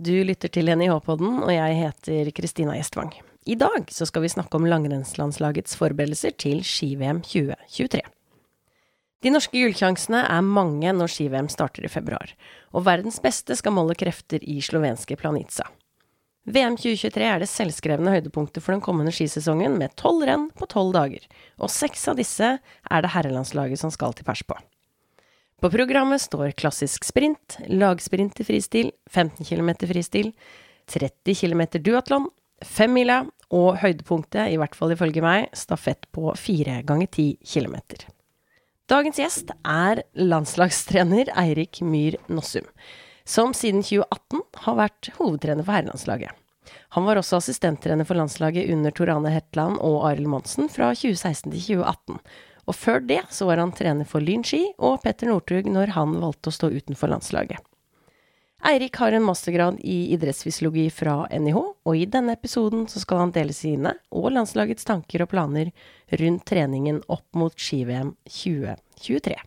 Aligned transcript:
Du 0.00 0.14
lytter 0.24 0.48
til 0.48 0.70
NIH-podden, 0.72 1.42
og 1.44 1.50
jeg 1.52 1.74
heter 1.76 2.28
Kristina 2.32 2.72
Gjestvang. 2.72 3.10
I 3.44 3.56
dag 3.60 3.90
så 3.92 4.06
skal 4.08 4.22
vi 4.24 4.30
snakke 4.32 4.56
om 4.56 4.64
langrennslandslagets 4.64 5.76
forberedelser 5.76 6.32
til 6.40 6.62
ski-VM 6.64 7.20
2023. 7.26 8.00
De 9.20 9.32
norske 9.34 9.60
gullsjansene 9.60 10.22
er 10.24 10.46
mange 10.46 10.94
når 10.96 11.12
ski-VM 11.12 11.50
starter 11.52 11.84
i 11.84 11.92
februar, 11.92 12.32
og 12.72 12.86
verdens 12.88 13.20
beste 13.20 13.58
skal 13.60 13.76
måle 13.76 13.98
krefter 13.98 14.40
i 14.40 14.56
slovenske 14.64 15.20
Planica. 15.20 15.68
VM 16.48 16.80
2023 16.80 17.28
er 17.34 17.44
det 17.44 17.52
selvskrevne 17.52 18.16
høydepunktet 18.16 18.64
for 18.64 18.72
den 18.72 18.80
kommende 18.86 19.12
skisesongen, 19.12 19.76
med 19.76 19.92
tolv 20.00 20.24
renn 20.24 20.48
på 20.56 20.70
tolv 20.72 20.96
dager, 20.96 21.28
og 21.60 21.68
seks 21.68 22.08
av 22.08 22.16
disse 22.16 22.54
er 22.56 23.04
det 23.04 23.12
herrelandslaget 23.18 23.84
som 23.84 23.92
skal 23.92 24.16
til 24.16 24.24
pers 24.24 24.46
på. 24.48 24.56
På 25.60 25.70
programmet 25.70 26.20
står 26.20 26.50
klassisk 26.50 27.04
sprint, 27.04 27.58
lagsprint 27.68 28.40
i 28.40 28.44
fristil, 28.48 28.90
15 29.10 29.44
km 29.44 29.74
fristil, 29.90 30.30
30 30.88 31.34
km 31.36 31.60
duatlon, 31.84 32.30
femmila 32.64 33.26
og 33.52 33.76
høydepunktet, 33.82 34.48
i 34.48 34.56
hvert 34.56 34.78
fall 34.78 34.94
ifølge 34.94 35.20
meg, 35.20 35.50
stafett 35.52 36.08
på 36.16 36.32
fire 36.40 36.80
ganger 36.88 37.12
ti 37.12 37.26
km. 37.44 37.76
Dagens 38.88 39.20
gjest 39.20 39.52
er 39.60 40.00
landslagstrener 40.16 41.28
Eirik 41.38 41.82
Myhr 41.84 42.16
Nossum, 42.32 42.64
som 43.28 43.52
siden 43.52 43.84
2018 43.84 44.64
har 44.64 44.80
vært 44.80 45.12
hovedtrener 45.20 45.66
for 45.66 45.76
herrelandslaget. 45.76 46.32
Han 46.96 47.04
var 47.04 47.20
også 47.20 47.36
assistenttrener 47.36 48.08
for 48.08 48.16
landslaget 48.16 48.72
under 48.72 48.94
Tor 48.96 49.12
Ane 49.12 49.32
Hetland 49.34 49.76
og 49.84 50.06
Arild 50.08 50.30
Monsen 50.30 50.72
fra 50.72 50.94
2016 50.96 51.52
til 51.52 51.60
2018. 51.84 52.18
Og 52.68 52.76
før 52.76 53.00
det 53.04 53.22
så 53.32 53.48
var 53.48 53.62
han 53.62 53.72
trener 53.76 54.08
for 54.08 54.24
Lyn 54.24 54.44
ski 54.46 54.62
og 54.78 55.00
Petter 55.04 55.30
Northug 55.30 55.68
når 55.70 55.94
han 55.96 56.18
valgte 56.20 56.52
å 56.52 56.56
stå 56.58 56.70
utenfor 56.74 57.12
landslaget. 57.12 57.60
Eirik 58.60 58.98
har 59.00 59.14
en 59.16 59.24
mastergrad 59.24 59.78
i 59.80 60.12
idrettsfysiologi 60.12 60.90
fra 60.92 61.22
NIH, 61.32 61.56
og 61.56 61.96
i 61.96 62.04
denne 62.04 62.34
episoden 62.36 62.84
så 62.92 63.00
skal 63.00 63.22
han 63.22 63.32
dele 63.32 63.56
sine 63.56 63.94
og 64.12 64.34
landslagets 64.34 64.84
tanker 64.84 65.24
og 65.24 65.30
planer 65.32 65.70
rundt 66.20 66.44
treningen 66.50 67.00
opp 67.08 67.24
mot 67.40 67.56
ski-VM 67.56 68.12
2023. 68.28 69.38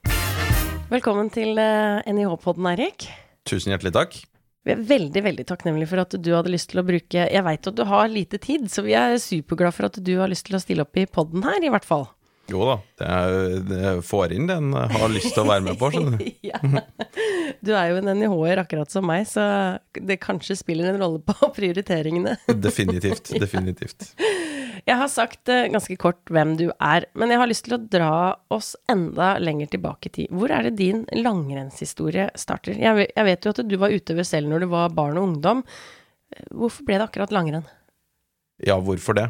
Velkommen 0.90 1.30
til 1.34 1.62
NIH-podden, 1.62 2.72
Eirik. 2.74 3.06
Tusen 3.46 3.76
hjertelig 3.76 3.94
takk. 3.94 4.18
Vi 4.64 4.74
er 4.74 4.84
veldig 4.88 5.24
veldig 5.26 5.46
takknemlige 5.46 5.92
for 5.92 6.02
at 6.06 6.18
du 6.18 6.32
hadde 6.34 6.52
lyst 6.54 6.70
til 6.72 6.80
å 6.80 6.86
bruke 6.88 7.26
Jeg 7.28 7.44
veit 7.46 7.68
at 7.68 7.78
du 7.78 7.84
har 7.86 8.10
lite 8.10 8.40
tid, 8.42 8.66
så 8.72 8.82
vi 8.86 8.96
er 8.98 9.20
superglade 9.22 9.76
for 9.76 9.92
at 9.92 10.02
du 10.02 10.14
har 10.18 10.32
lyst 10.32 10.48
til 10.48 10.58
å 10.58 10.64
stille 10.64 10.88
opp 10.88 10.98
i 10.98 11.06
podden 11.06 11.46
her, 11.46 11.62
i 11.62 11.72
hvert 11.74 11.86
fall. 11.86 12.08
Jo 12.52 12.66
da, 12.68 12.74
det, 13.64 13.92
får 14.04 14.34
inn 14.36 14.50
den 14.50 14.74
har 14.76 15.12
lyst 15.12 15.32
til 15.32 15.46
å 15.46 15.48
være 15.48 15.64
med 15.64 15.78
på, 15.80 15.90
skjønner 15.94 16.18
du. 16.20 16.26
ja. 16.50 16.60
Du 17.64 17.72
er 17.72 17.94
jo 17.94 18.02
en 18.02 18.12
NIH-er 18.20 18.62
akkurat 18.66 18.92
som 18.92 19.06
meg, 19.08 19.24
så 19.30 19.46
det 19.96 20.20
kanskje 20.24 20.58
spiller 20.60 20.92
en 20.92 21.00
rolle 21.00 21.22
på 21.24 21.50
prioriteringene. 21.56 22.36
definitivt. 22.68 23.32
Definitivt. 23.40 24.10
Jeg 24.84 25.00
har 25.00 25.08
sagt 25.08 25.48
uh, 25.48 25.70
ganske 25.72 25.96
kort 26.02 26.20
hvem 26.34 26.58
du 26.60 26.66
er, 26.74 27.08
men 27.16 27.32
jeg 27.32 27.40
har 27.40 27.48
lyst 27.48 27.70
til 27.70 27.78
å 27.78 27.84
dra 27.96 28.16
oss 28.52 28.74
enda 28.92 29.38
lenger 29.40 29.72
tilbake 29.78 30.12
i 30.12 30.16
tid. 30.18 30.34
Hvor 30.36 30.52
er 30.52 30.68
det 30.68 30.76
din 30.82 31.06
langrennshistorie 31.16 32.28
starter? 32.36 32.76
Jeg, 32.76 33.08
jeg 33.14 33.30
vet 33.30 33.48
jo 33.48 33.56
at 33.56 33.64
du 33.64 33.78
var 33.80 33.96
utøver 33.96 34.28
selv 34.28 34.52
når 34.52 34.66
du 34.66 34.74
var 34.74 34.92
barn 34.98 35.22
og 35.22 35.30
ungdom. 35.30 35.64
Hvorfor 36.52 36.84
ble 36.84 37.00
det 37.00 37.08
akkurat 37.08 37.32
langrenn? 37.32 37.64
Ja, 38.62 38.78
hvorfor 38.78 39.18
det? 39.18 39.26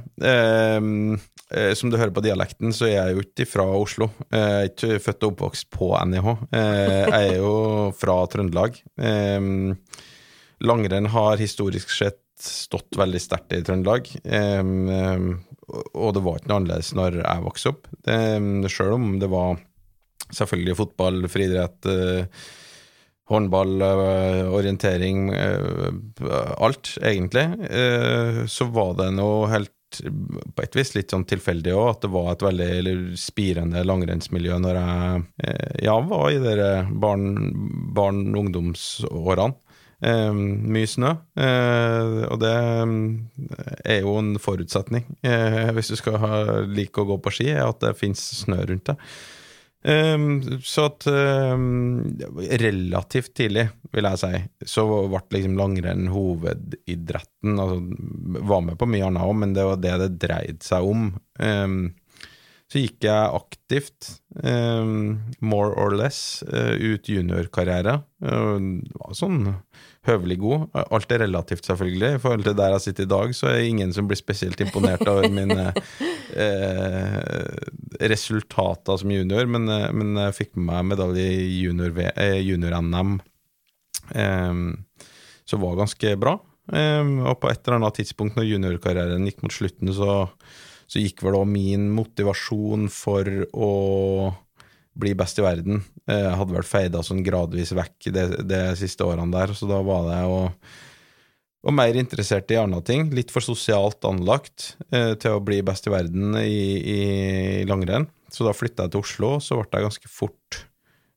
Eh, 1.54 1.74
som 1.78 1.92
du 1.92 1.98
hører 1.98 2.14
på 2.14 2.24
dialekten, 2.26 2.74
så 2.76 2.88
er 2.90 2.96
jeg 2.96 3.16
jo 3.16 3.24
ikke 3.24 3.48
fra 3.50 3.66
Oslo. 3.78 4.10
Jeg 4.34 4.58
er 4.58 4.72
ikke 4.72 5.00
født 5.06 5.26
og 5.26 5.34
oppvokst 5.34 5.70
på 5.74 5.92
NIH. 6.10 6.30
Eh, 6.50 6.98
jeg 6.98 7.30
er 7.30 7.38
jo 7.38 7.54
fra 7.98 8.18
Trøndelag. 8.30 8.80
Eh, 8.98 9.48
langrenn 10.64 11.12
har 11.14 11.42
historisk 11.42 11.94
sett 11.94 12.20
stått 12.44 12.98
veldig 13.00 13.22
sterkt 13.22 13.54
i 13.56 13.62
Trøndelag. 13.64 14.10
Og 15.94 16.10
det 16.16 16.24
var 16.26 16.40
ikke 16.40 16.50
noe 16.50 16.58
annerledes 16.60 16.90
når 16.98 17.22
jeg 17.22 17.44
vokste 17.46 17.72
opp. 17.72 17.86
Sjøl 18.74 18.96
om 18.98 19.06
det 19.22 19.30
var 19.32 19.62
selvfølgelig 20.34 20.76
fotball, 20.82 21.22
friidrett 21.32 21.88
håndball, 23.32 23.80
orientering, 24.52 25.30
alt, 26.58 26.98
egentlig, 27.00 27.46
så 28.52 28.68
var 28.76 28.98
det 29.00 29.08
noe 29.16 29.48
helt 29.54 29.72
på 30.04 30.64
et 30.66 30.76
vis 30.76 30.92
litt 30.96 31.12
sånn 31.14 31.26
tilfeldig 31.30 31.74
òg, 31.78 31.90
at 31.92 32.02
det 32.04 32.10
var 32.12 32.32
et 32.34 32.44
veldig 32.44 32.96
spirende 33.20 33.84
langrennsmiljø 33.86 34.58
når 34.60 34.76
jeg 34.80 35.22
ja, 35.86 35.96
var 36.10 36.32
i 36.34 36.40
de 36.44 36.56
barn-ungdomsårene. 37.04 39.54
Eh, 40.04 40.34
mye 40.36 40.88
snø, 40.90 41.14
eh, 41.40 42.24
og 42.28 42.42
det 42.42 42.52
er 43.88 44.02
jo 44.04 44.18
en 44.20 44.34
forutsetning 44.42 45.06
eh, 45.24 45.70
hvis 45.72 45.94
du 45.94 45.96
skal 45.96 46.68
like 46.68 47.00
å 47.00 47.08
gå 47.08 47.16
på 47.24 47.32
ski, 47.38 47.48
at 47.56 47.80
det 47.86 47.94
fins 47.96 48.20
snø 48.42 48.60
rundt 48.68 48.92
deg. 48.92 49.00
Um, 49.84 50.60
så 50.64 50.86
at 50.88 51.08
um, 51.12 52.16
relativt 52.40 53.34
tidlig, 53.36 53.66
vil 53.92 54.08
jeg 54.08 54.22
si, 54.22 54.44
så 54.72 54.86
ble 55.12 55.22
liksom 55.36 55.58
langrenn 55.60 56.08
hovedidretten. 56.14 57.58
Altså 57.60 58.46
var 58.48 58.64
med 58.64 58.80
på 58.80 58.88
mye 58.88 59.10
annet 59.10 59.26
òg, 59.28 59.36
men 59.42 59.58
det 59.58 59.68
var 59.68 59.82
det 59.84 59.98
det 60.06 60.10
dreide 60.24 60.64
seg 60.64 60.88
om. 60.88 61.10
Um, 61.40 61.82
så 62.74 62.82
gikk 62.82 63.06
jeg 63.06 63.34
aktivt, 63.38 64.08
more 65.46 65.76
or 65.78 65.94
less, 65.94 66.42
uh, 66.48 66.74
ut 66.74 67.06
juniorkarriere. 67.06 68.00
Uh, 68.18 68.82
var 68.98 69.14
sånn 69.14 69.44
høvelig 70.10 70.40
god. 70.42 70.80
Alt 70.82 71.14
er 71.14 71.22
relativt, 71.22 71.68
selvfølgelig. 71.70 72.16
I 72.16 72.22
forhold 72.24 72.48
til 72.48 72.56
der 72.58 72.74
jeg 72.74 72.86
sitter 72.88 73.06
i 73.06 73.12
dag, 73.12 73.36
så 73.38 73.52
er 73.52 73.60
det 73.60 73.68
ingen 73.70 73.94
som 73.94 74.10
blir 74.10 74.18
spesielt 74.18 74.64
imponert 74.66 75.06
over 75.12 75.30
mine 75.30 75.70
uh, 75.70 77.62
resultater 78.02 79.04
som 79.04 79.14
junior, 79.14 79.46
men, 79.46 79.70
men, 79.94 80.18
jeg 80.26 80.40
fikk 80.40 80.58
med 80.58 80.66
meg 80.72 80.90
medalje 80.96 81.30
i 81.30 81.62
junior-NM, 81.62 82.42
junior 82.42 82.80
um, 84.18 84.66
som 85.46 85.62
var 85.62 85.78
ganske 85.84 86.18
bra. 86.18 86.40
Um, 86.74 87.20
og 87.28 87.38
på 87.44 87.50
et 87.52 87.62
eller 87.62 87.78
annet 87.78 88.02
tidspunkt 88.02 88.38
når 88.40 88.50
juniorkarrieren 88.50 89.30
gikk 89.30 89.46
mot 89.46 89.54
slutten, 89.54 89.94
så, 89.94 90.24
så 90.94 91.02
gikk 91.02 91.24
vel 91.26 91.40
òg 91.40 91.48
min 91.50 91.88
motivasjon 91.96 92.86
for 92.94 93.26
å 93.50 93.70
bli 94.94 95.16
best 95.18 95.40
i 95.42 95.46
verden. 95.46 95.82
Jeg 96.06 96.22
eh, 96.22 96.36
hadde 96.38 96.54
vel 96.54 96.68
feida 96.68 97.02
sånn 97.02 97.24
gradvis 97.26 97.74
vekk 97.74 98.12
de, 98.14 98.26
de 98.46 98.60
siste 98.78 99.06
årene 99.08 99.34
der, 99.34 99.56
så 99.58 99.66
da 99.70 99.80
var 99.86 100.06
det 100.12 100.20
å 100.30 100.42
og 101.64 101.72
mer 101.72 101.96
interessert 101.96 102.52
i 102.52 102.58
andre 102.60 102.82
ting. 102.84 103.06
Litt 103.16 103.30
for 103.32 103.40
sosialt 103.40 104.04
anlagt 104.04 104.74
eh, 104.92 105.14
til 105.16 105.38
å 105.38 105.44
bli 105.44 105.62
best 105.64 105.88
i 105.88 105.94
verden 105.94 106.36
i, 106.42 106.58
i 106.92 107.02
langrenn. 107.70 108.10
Så 108.28 108.44
da 108.44 108.52
flytta 108.52 108.84
jeg 108.84 108.92
til 108.92 109.04
Oslo, 109.06 109.30
så 109.40 109.62
ble 109.62 109.80
jeg 109.80 109.88
ganske 109.88 110.12
fort 110.12 110.60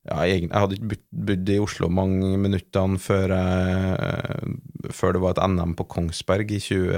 ja, 0.07 0.21
jeg, 0.29 0.47
hadde 0.53 0.77
ikke 0.77 0.97
bodd 1.11 1.49
i 1.51 1.57
Oslo 1.59 1.89
mange 1.91 2.37
minuttene 2.39 2.99
før, 3.01 3.33
jeg, 3.35 4.55
før 4.95 5.15
det 5.15 5.21
var 5.23 5.35
et 5.35 5.41
NM 5.51 5.75
på 5.79 5.87
Kongsberg 5.91 6.53
i 6.55 6.59
20, 6.63 6.93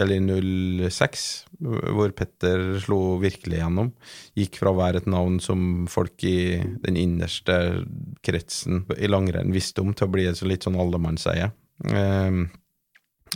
eller 0.00 0.30
06, 0.92 1.26
hvor 1.96 2.14
Petter 2.16 2.64
slo 2.84 3.00
virkelig 3.22 3.62
gjennom. 3.62 3.92
Gikk 4.38 4.60
fra 4.60 4.74
å 4.74 4.78
være 4.78 5.02
et 5.02 5.10
navn 5.10 5.40
som 5.42 5.88
folk 5.90 6.24
i 6.28 6.60
den 6.84 7.00
innerste 7.00 7.56
kretsen 8.26 8.84
i 8.98 9.10
langrenn 9.10 9.54
visste 9.54 9.84
om, 9.84 9.94
til 9.96 10.08
å 10.08 10.14
bli 10.14 10.28
et 10.28 10.44
litt 10.44 10.68
sånn 10.68 10.78
allemannseie. 10.80 11.50
Ehm, 11.88 12.48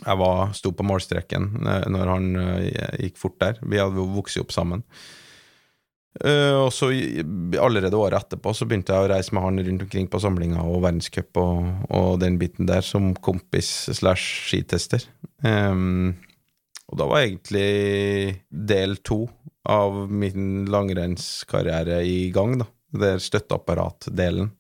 jeg 0.03 0.21
var, 0.21 0.51
sto 0.57 0.73
på 0.75 0.87
målstreken 0.87 1.53
eh, 1.65 1.85
når 1.93 2.11
han 2.11 2.33
eh, 2.41 3.05
gikk 3.07 3.21
fort 3.21 3.39
der. 3.41 3.61
Vi 3.63 3.81
hadde 3.81 4.09
vokst 4.15 4.41
opp 4.43 4.53
sammen. 4.55 4.85
Uh, 6.23 6.69
og 6.69 6.69
så 6.71 6.93
Allerede 7.59 7.99
året 7.99 8.21
etterpå 8.21 8.53
så 8.55 8.69
begynte 8.71 8.95
jeg 8.95 9.03
å 9.03 9.11
reise 9.11 9.35
med 9.35 9.43
han 9.43 9.63
rundt 9.67 9.83
omkring 9.83 10.07
på 10.11 10.21
samlinger 10.23 10.63
og 10.63 10.85
verdenscup 10.85 11.41
og, 11.43 11.65
og, 11.89 12.21
den 12.23 12.39
biten 12.39 12.71
der, 12.71 12.87
som 12.87 13.13
kompis 13.19 13.73
slash 13.91 14.47
skitester. 14.47 15.03
Um, 15.43 16.15
og 16.93 17.01
da 17.01 17.09
var 17.11 17.25
egentlig 17.25 18.39
del 18.49 18.99
to 19.03 19.25
av 19.67 20.05
min 20.13 20.69
langrennskarriere 20.71 22.03
i 22.07 22.31
gang, 22.35 22.59
da. 22.61 22.71
Det 22.95 23.15
er 23.17 23.23
støtteapparatdelen. 23.25 24.53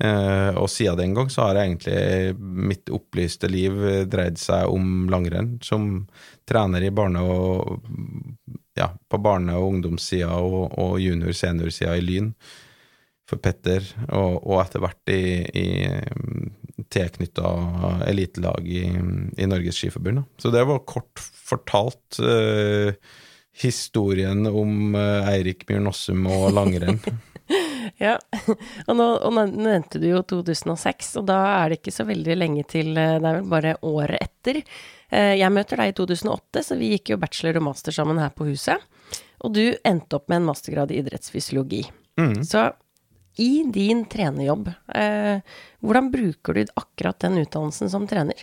Uh, 0.00 0.54
og 0.56 0.68
siden 0.72 0.96
den 1.00 1.16
gang 1.16 1.28
så 1.32 1.48
har 1.48 1.58
egentlig 1.60 2.36
mitt 2.38 2.88
opplyste 2.94 3.50
liv 3.50 3.82
dreid 4.08 4.38
seg 4.40 4.70
om 4.70 5.08
langrenn. 5.10 5.56
Som 5.64 6.06
trener 6.48 6.86
i 6.86 6.92
barne- 6.94 7.24
og 7.24 7.80
ja, 8.80 8.90
på 9.10 9.20
barne- 9.22 9.58
og 9.58 9.74
ungdomssida 9.74 10.32
og, 10.40 10.72
og 10.80 10.98
junior-seniorsida 11.02 11.94
i 11.98 12.04
Lyn 12.04 12.32
for 13.30 13.38
Petter, 13.42 13.84
og, 14.10 14.40
og 14.42 14.58
etter 14.64 14.82
hvert 14.82 15.12
i, 15.14 15.22
i 15.54 15.66
tilknytta 16.90 17.50
elitelag 18.10 18.66
i, 18.66 18.84
i, 18.90 19.46
Norges 19.46 19.78
Skiforbund. 19.78 20.24
Så 20.40 20.50
det 20.50 20.64
var 20.66 20.82
kort 20.88 21.20
fortalt 21.20 22.18
uh, 22.24 22.90
historien 23.62 24.46
om 24.50 24.96
uh, 24.96 25.30
Eirik 25.30 25.66
Bjørn 25.68 25.86
Nossum 25.86 26.26
og 26.30 26.50
langrenn. 26.56 26.98
Ja, 28.00 28.14
og 28.88 28.94
nå, 28.96 29.06
og 29.20 29.34
nå 29.36 29.44
nevnte 29.52 30.00
du 30.00 30.06
jo 30.08 30.22
2006, 30.24 31.12
og 31.20 31.26
da 31.28 31.38
er 31.58 31.70
det 31.72 31.80
ikke 31.80 31.92
så 31.94 32.06
veldig 32.08 32.36
lenge 32.38 32.64
til 32.70 32.94
eh, 32.96 33.18
Det 33.20 33.28
er 33.28 33.40
vel 33.40 33.50
bare 33.52 33.74
året 33.84 34.24
etter. 34.24 34.62
Eh, 35.12 35.34
Jeg 35.36 35.52
møter 35.52 35.82
deg 35.82 35.92
i 35.92 35.96
2008, 35.98 36.64
så 36.64 36.78
vi 36.80 36.94
gikk 36.94 37.12
jo 37.12 37.20
bachelor 37.20 37.60
og 37.60 37.66
master 37.68 37.94
sammen 37.94 38.20
her 38.22 38.32
på 38.32 38.48
huset. 38.48 38.80
Og 39.44 39.52
du 39.56 39.64
endte 39.84 40.16
opp 40.16 40.28
med 40.32 40.40
en 40.40 40.48
mastergrad 40.48 40.92
i 40.92 41.00
idrettsfysiologi. 41.02 41.82
Mm. 42.20 42.40
Så 42.44 42.70
i 43.40 43.64
din 43.72 44.04
trenerjobb, 44.10 44.72
eh, 44.96 45.40
hvordan 45.80 46.10
bruker 46.12 46.56
du 46.56 46.64
akkurat 46.76 47.20
den 47.24 47.38
utdannelsen 47.44 47.92
som 47.92 48.08
trener? 48.10 48.40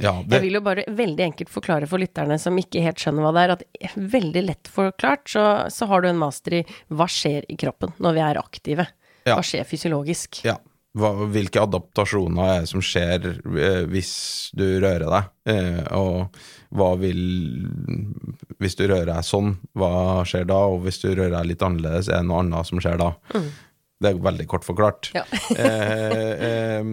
Ja, 0.00 0.14
Jeg 0.24 0.40
vil 0.46 0.56
jo 0.56 0.62
bare 0.64 0.86
veldig 0.88 1.24
enkelt 1.26 1.50
forklare 1.52 1.86
for 1.90 2.00
lytterne 2.00 2.38
som 2.40 2.56
ikke 2.56 2.80
helt 2.80 3.00
skjønner 3.02 3.26
hva 3.26 3.32
det 3.36 3.42
er, 3.42 3.50
at 3.58 3.96
veldig 4.14 4.42
lett 4.46 4.70
forklart 4.72 5.28
så, 5.28 5.44
så 5.68 5.88
har 5.90 6.00
du 6.00 6.08
en 6.08 6.20
master 6.22 6.62
i 6.62 6.66
hva 6.88 7.04
skjer 7.12 7.44
i 7.52 7.58
kroppen 7.60 7.92
når 8.00 8.16
vi 8.16 8.22
er 8.24 8.40
aktive. 8.40 8.86
Ja. 9.28 9.36
Hva 9.36 9.42
skjer 9.46 9.68
fysiologisk? 9.68 10.44
ja. 10.48 10.58
Hva, 10.92 11.08
hvilke 11.32 11.56
adaptasjoner 11.56 12.50
er 12.52 12.58
det 12.60 12.68
som 12.68 12.82
skjer 12.84 13.22
eh, 13.32 13.78
hvis 13.88 14.10
du 14.52 14.66
rører 14.82 15.06
deg? 15.08 15.30
Eh, 15.48 15.78
og 15.96 16.36
hva 16.76 16.90
vil 17.00 17.22
Hvis 18.60 18.76
du 18.76 18.82
rører 18.90 19.08
deg 19.08 19.24
sånn, 19.24 19.54
hva 19.72 20.20
skjer 20.28 20.44
da? 20.50 20.58
Og 20.68 20.82
hvis 20.84 21.00
du 21.00 21.06
rører 21.14 21.32
deg 21.38 21.48
litt 21.48 21.64
annerledes, 21.64 22.10
er 22.12 22.20
det 22.20 22.28
noe 22.28 22.42
annet 22.44 22.68
som 22.68 22.82
skjer 22.84 23.00
da? 23.00 23.08
Det 23.32 24.10
er 24.10 24.20
veldig 24.28 24.46
kort 24.52 24.68
forklart. 24.68 25.08
Ja. 25.16 25.24
eh, 25.56 26.76
em, 26.82 26.92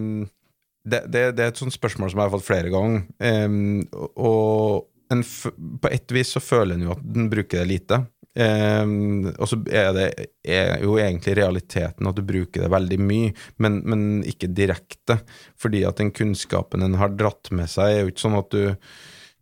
det, 0.90 1.04
det, 1.12 1.24
det 1.38 1.44
er 1.44 1.52
et 1.52 1.60
sånt 1.60 1.74
spørsmål 1.74 2.12
som 2.12 2.20
jeg 2.20 2.28
har 2.28 2.34
fått 2.36 2.46
flere 2.46 2.72
ganger. 2.72 3.04
Um, 3.18 3.82
og 4.14 4.88
på 5.10 5.90
et 5.90 6.14
vis 6.14 6.34
så 6.36 6.42
føler 6.42 6.76
en 6.76 6.86
jo 6.86 6.94
at 6.94 7.04
den 7.16 7.30
bruker 7.32 7.62
det 7.62 7.70
lite. 7.70 8.02
Um, 8.30 9.26
og 9.32 9.48
så 9.50 9.58
er 9.74 9.88
det 9.96 10.08
er 10.46 10.84
jo 10.84 10.94
egentlig 11.02 11.34
realiteten 11.40 12.06
at 12.06 12.18
du 12.18 12.22
bruker 12.22 12.62
det 12.62 12.70
veldig 12.70 12.98
mye, 13.02 13.32
men, 13.58 13.80
men 13.90 14.04
ikke 14.28 14.52
direkte. 14.54 15.18
Fordi 15.60 15.82
at 15.88 15.98
den 15.98 16.12
kunnskapen 16.14 16.86
en 16.86 16.98
har 17.00 17.16
dratt 17.18 17.50
med 17.54 17.70
seg, 17.72 17.90
er 17.90 18.04
jo 18.04 18.12
ikke 18.14 18.26
sånn 18.26 18.38
at 18.38 18.54
du 18.54 18.62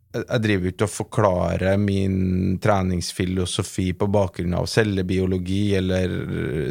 jeg 0.09 0.41
driver 0.41 0.71
ikke 0.71 0.87
og 0.87 0.89
forklarer 0.89 1.75
min 1.77 2.57
treningsfilosofi 2.61 3.93
på 3.97 4.07
bakgrunn 4.09 4.53
av 4.57 4.65
cellebiologi 4.71 5.75
eller 5.77 6.09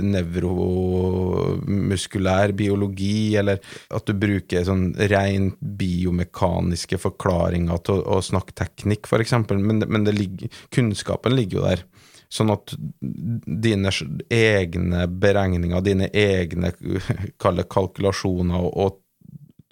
nevromuskulær 0.02 2.52
biologi, 2.58 3.36
eller 3.38 3.60
at 3.94 4.06
du 4.10 4.14
bruker 4.18 4.64
sånn 4.66 4.90
rent 5.12 5.54
biomekaniske 5.60 6.98
forklaringer 6.98 7.78
til 7.86 8.02
å, 8.02 8.18
å 8.18 8.20
snakke 8.26 8.52
teknikk, 8.58 9.06
f.eks. 9.06 9.32
Men, 9.54 9.86
men 9.86 10.04
ligger, 10.10 10.50
kunnskapen 10.74 11.36
ligger 11.38 11.60
jo 11.60 11.66
der. 11.68 11.86
Sånn 12.28 12.52
at 12.52 12.74
dine 12.98 13.90
egne 14.34 15.06
beregninger, 15.08 15.80
dine 15.86 16.10
egne 16.10 16.72
kalkulasjoner 17.44 18.66
og, 18.66 18.72
og 18.82 18.98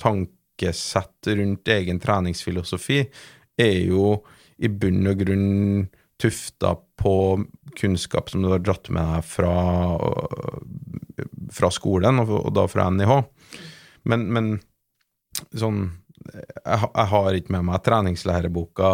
tankesett 0.00 1.26
rundt 1.34 1.68
egen 1.74 1.98
treningsfilosofi 2.00 3.02
er 3.60 3.78
jo 3.88 4.18
i 4.56 4.70
bunn 4.72 5.06
og 5.10 5.20
grunn 5.20 5.48
tufta 6.20 6.72
på 6.96 7.14
kunnskap 7.76 8.30
som 8.32 8.44
du 8.44 8.48
har 8.48 8.62
dratt 8.64 8.88
med 8.88 9.04
deg 9.04 9.26
fra, 9.28 9.52
fra 11.52 11.70
skolen, 11.74 12.22
og, 12.24 12.48
da 12.56 12.64
fra 12.72 12.88
NIH. 12.92 13.12
Men, 14.08 14.26
men 14.32 14.50
sånn 15.52 15.90
jeg, 16.26 16.80
jeg 16.80 17.08
har 17.12 17.36
ikke 17.36 17.54
med 17.54 17.66
meg 17.68 17.84
treningslæreboka, 17.86 18.90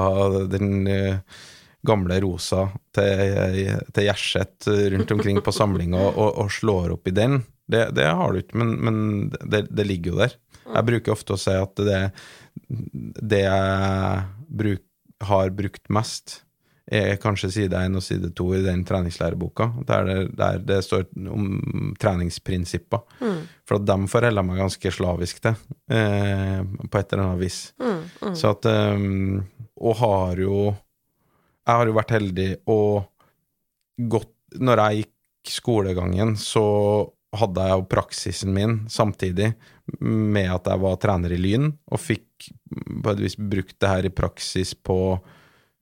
den 0.52 0.86
eh, 0.90 1.38
gamle 1.86 2.18
rosa 2.22 2.66
til, 2.94 4.04
Gjerseth 4.04 4.70
rundt 4.94 5.14
omkring 5.14 5.40
på 5.44 5.54
samlinga, 5.54 6.02
og, 6.12 6.28
og 6.42 6.52
slår 6.52 6.96
opp 6.96 7.08
i 7.10 7.16
den. 7.16 7.40
Det, 7.70 7.88
det 7.96 8.08
har 8.10 8.32
du 8.32 8.42
ikke, 8.42 8.58
men, 8.60 8.74
men 8.82 8.96
det, 9.30 9.66
det 9.70 9.86
ligger 9.88 10.12
jo 10.12 10.22
der. 10.24 10.36
Jeg 10.72 10.88
bruker 10.88 11.14
ofte 11.14 11.34
å 11.34 11.40
si 11.40 11.54
at 11.56 11.82
det, 11.82 12.02
det 13.32 13.44
jeg 13.44 14.24
bruk, 14.48 14.82
har 15.22 15.52
brukt 15.54 15.92
mest, 15.94 16.40
er 16.92 17.16
kanskje 17.22 17.50
side 17.54 17.78
1 17.78 17.96
og 17.96 18.02
side 18.04 18.30
2 18.36 18.46
i 18.58 18.62
den 18.64 18.82
treningslæreboka, 18.84 19.68
der 19.88 20.08
det, 20.08 20.16
der 20.36 20.58
det 20.66 20.80
står 20.84 21.06
om 21.30 21.94
treningsprinsipper. 22.00 23.04
For 23.68 23.78
at 23.78 23.86
dem 23.88 24.08
forholder 24.10 24.42
jeg 24.42 24.48
meg 24.50 24.60
ganske 24.60 24.92
slavisk 24.98 25.40
til, 25.44 25.56
eh, 25.88 26.60
på 26.90 26.98
et 26.98 27.12
eller 27.12 27.24
annet 27.24 27.40
vis. 27.40 27.60
Så 28.38 28.52
at 28.56 28.66
um, 28.66 29.42
Og 29.76 29.96
har 29.96 30.36
jo 30.38 30.74
Jeg 31.66 31.76
har 31.76 31.86
jo 31.86 31.92
vært 31.92 32.10
heldig 32.10 32.56
og 32.66 33.04
gått 33.96 34.30
Når 34.58 34.78
jeg 34.78 34.96
gikk 35.02 35.52
skolegangen, 35.52 36.36
så 36.36 37.10
hadde 37.32 37.64
jeg 37.64 37.80
jo 37.80 37.86
praksisen 37.88 38.52
min 38.52 38.74
samtidig 38.92 39.52
med 40.00 40.50
at 40.52 40.68
jeg 40.68 40.82
var 40.82 40.98
trener 41.00 41.32
i 41.32 41.40
Lyn, 41.40 41.70
og 41.90 42.00
fikk 42.00 42.50
på 43.04 43.14
et 43.14 43.22
vis 43.22 43.38
brukt 43.38 43.78
det 43.80 43.90
her 43.90 44.08
i 44.08 44.12
praksis 44.12 44.74
på 44.74 44.98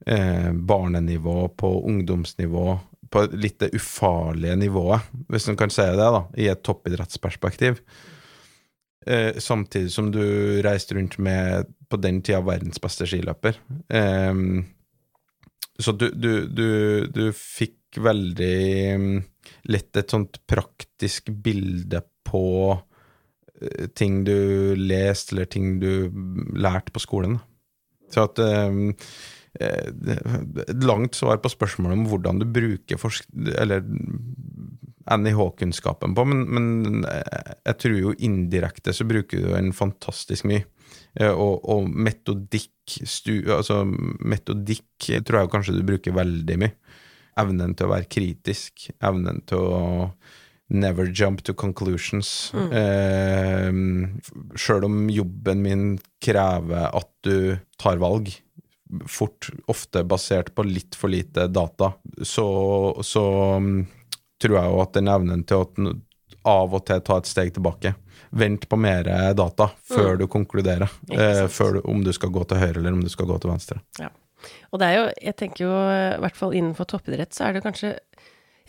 eh, 0.07 0.51
barnenivå, 0.55 1.49
på 1.59 1.73
ungdomsnivå, 1.91 2.79
på 3.11 3.25
litt 3.35 3.59
det 3.63 3.73
ufarlige 3.75 4.57
nivået, 4.61 5.11
hvis 5.29 5.51
man 5.51 5.59
kan 5.59 5.75
si 5.75 5.87
det, 5.87 5.99
da, 5.99 6.25
i 6.39 6.47
et 6.53 6.63
toppidrettsperspektiv. 6.67 7.83
Eh, 9.07 9.33
samtidig 9.41 9.91
som 9.93 10.11
du 10.13 10.23
reiste 10.63 10.95
rundt 10.95 11.19
med 11.19 11.71
på 11.91 11.99
den 11.99 12.21
tida 12.23 12.43
verdens 12.47 12.79
beste 12.83 13.09
skiløper. 13.09 13.59
Eh, 13.89 14.35
så 15.81 15.95
du, 15.97 16.11
du, 16.15 16.47
du, 16.47 16.71
du 17.11 17.25
fikk 17.37 18.01
veldig 18.01 18.61
mm, 19.01 19.19
lett 19.73 19.99
et 19.99 20.13
sånt 20.13 20.41
praktisk 20.51 21.31
bilde 21.43 22.03
på 22.27 22.45
eh, 22.75 23.89
ting 23.97 24.23
du 24.27 24.77
leste, 24.79 25.35
eller 25.35 25.51
ting 25.51 25.79
du 25.83 25.93
lærte 26.55 26.95
på 26.95 27.03
skolen. 27.03 27.41
Så 28.11 28.27
at 28.27 28.41
eh, 28.43 28.81
eh, 29.63 29.91
Et 30.67 30.87
langt 30.87 31.19
svar 31.19 31.41
på 31.43 31.53
spørsmålet 31.53 31.99
om 31.99 32.07
hvordan 32.11 32.43
du 32.43 32.49
bruker 32.51 33.01
forsk 33.01 33.29
eller 33.59 33.85
NIH-kunnskapen 35.11 36.15
på, 36.15 36.25
men, 36.29 36.45
men 36.55 37.09
eh, 37.09 37.55
jeg 37.67 37.79
tror 37.83 37.97
jo 37.99 38.19
indirekte 38.23 38.95
så 38.95 39.07
bruker 39.09 39.43
du 39.43 39.51
den 39.55 39.73
fantastisk 39.77 40.47
mye. 40.51 40.67
Eh, 41.19 41.31
Og, 41.33 41.65
og 41.69 41.89
metodikk, 41.91 42.71
stu, 43.07 43.41
altså 43.51 43.83
metodikk 43.87 45.09
tror 45.27 45.41
jeg 45.45 45.51
kanskje 45.53 45.75
du 45.79 45.83
bruker 45.87 46.15
veldig 46.17 46.59
mye. 46.63 46.75
Evnen 47.41 47.75
til 47.79 47.87
å 47.89 47.93
være 47.95 48.09
kritisk, 48.11 48.91
evnen 49.01 49.41
til 49.49 49.59
å 49.63 49.81
never 50.71 51.09
jump 51.11 51.41
to 51.43 51.55
conclusions. 51.59 52.53
Eh, 52.55 53.71
Sjøl 54.55 54.85
om 54.87 55.09
jobben 55.11 55.63
min 55.65 55.85
krever 56.23 56.91
at 56.95 57.11
du 57.27 57.57
tar 57.81 57.99
valg, 58.03 58.31
fort, 59.07 59.49
ofte 59.71 60.03
basert 60.07 60.53
på 60.55 60.65
litt 60.67 60.95
for 60.99 61.11
lite 61.11 61.47
data, 61.51 61.93
så, 62.27 62.45
så 63.07 63.25
mm, 63.63 63.85
tror 64.43 64.57
jeg 64.59 64.73
jo 64.73 64.81
at 64.83 64.95
den 64.99 65.11
evnen 65.13 65.45
til 65.47 65.67
n- 65.79 66.01
av 66.49 66.75
og 66.75 66.87
til 66.89 67.03
ta 67.05 67.19
et 67.21 67.29
steg 67.29 67.53
tilbake. 67.57 67.95
Vent 68.31 68.69
på 68.71 68.79
mer 68.79 69.09
data 69.35 69.71
før 69.91 70.17
du 70.21 70.27
konkluderer, 70.31 70.91
eh, 71.13 71.47
før 71.51 71.79
du, 71.79 71.81
om 71.91 72.05
du 72.05 72.13
skal 72.15 72.31
gå 72.35 72.45
til 72.47 72.61
høyre 72.63 72.79
eller 72.79 72.95
om 72.95 73.05
du 73.05 73.11
skal 73.13 73.27
gå 73.31 73.39
til 73.43 73.51
venstre. 73.51 73.81
Ja. 73.99 74.11
Og 74.71 74.81
det 74.81 74.89
er 74.89 74.99
jo, 74.99 75.07
jeg 75.21 75.37
tenker 75.37 75.65
jo, 75.67 75.73
i 76.17 76.21
hvert 76.23 76.39
fall 76.39 76.55
innenfor 76.57 76.89
toppidrett, 76.89 77.35
så 77.37 77.49
er 77.49 77.59
det 77.59 77.65
kanskje 77.67 77.99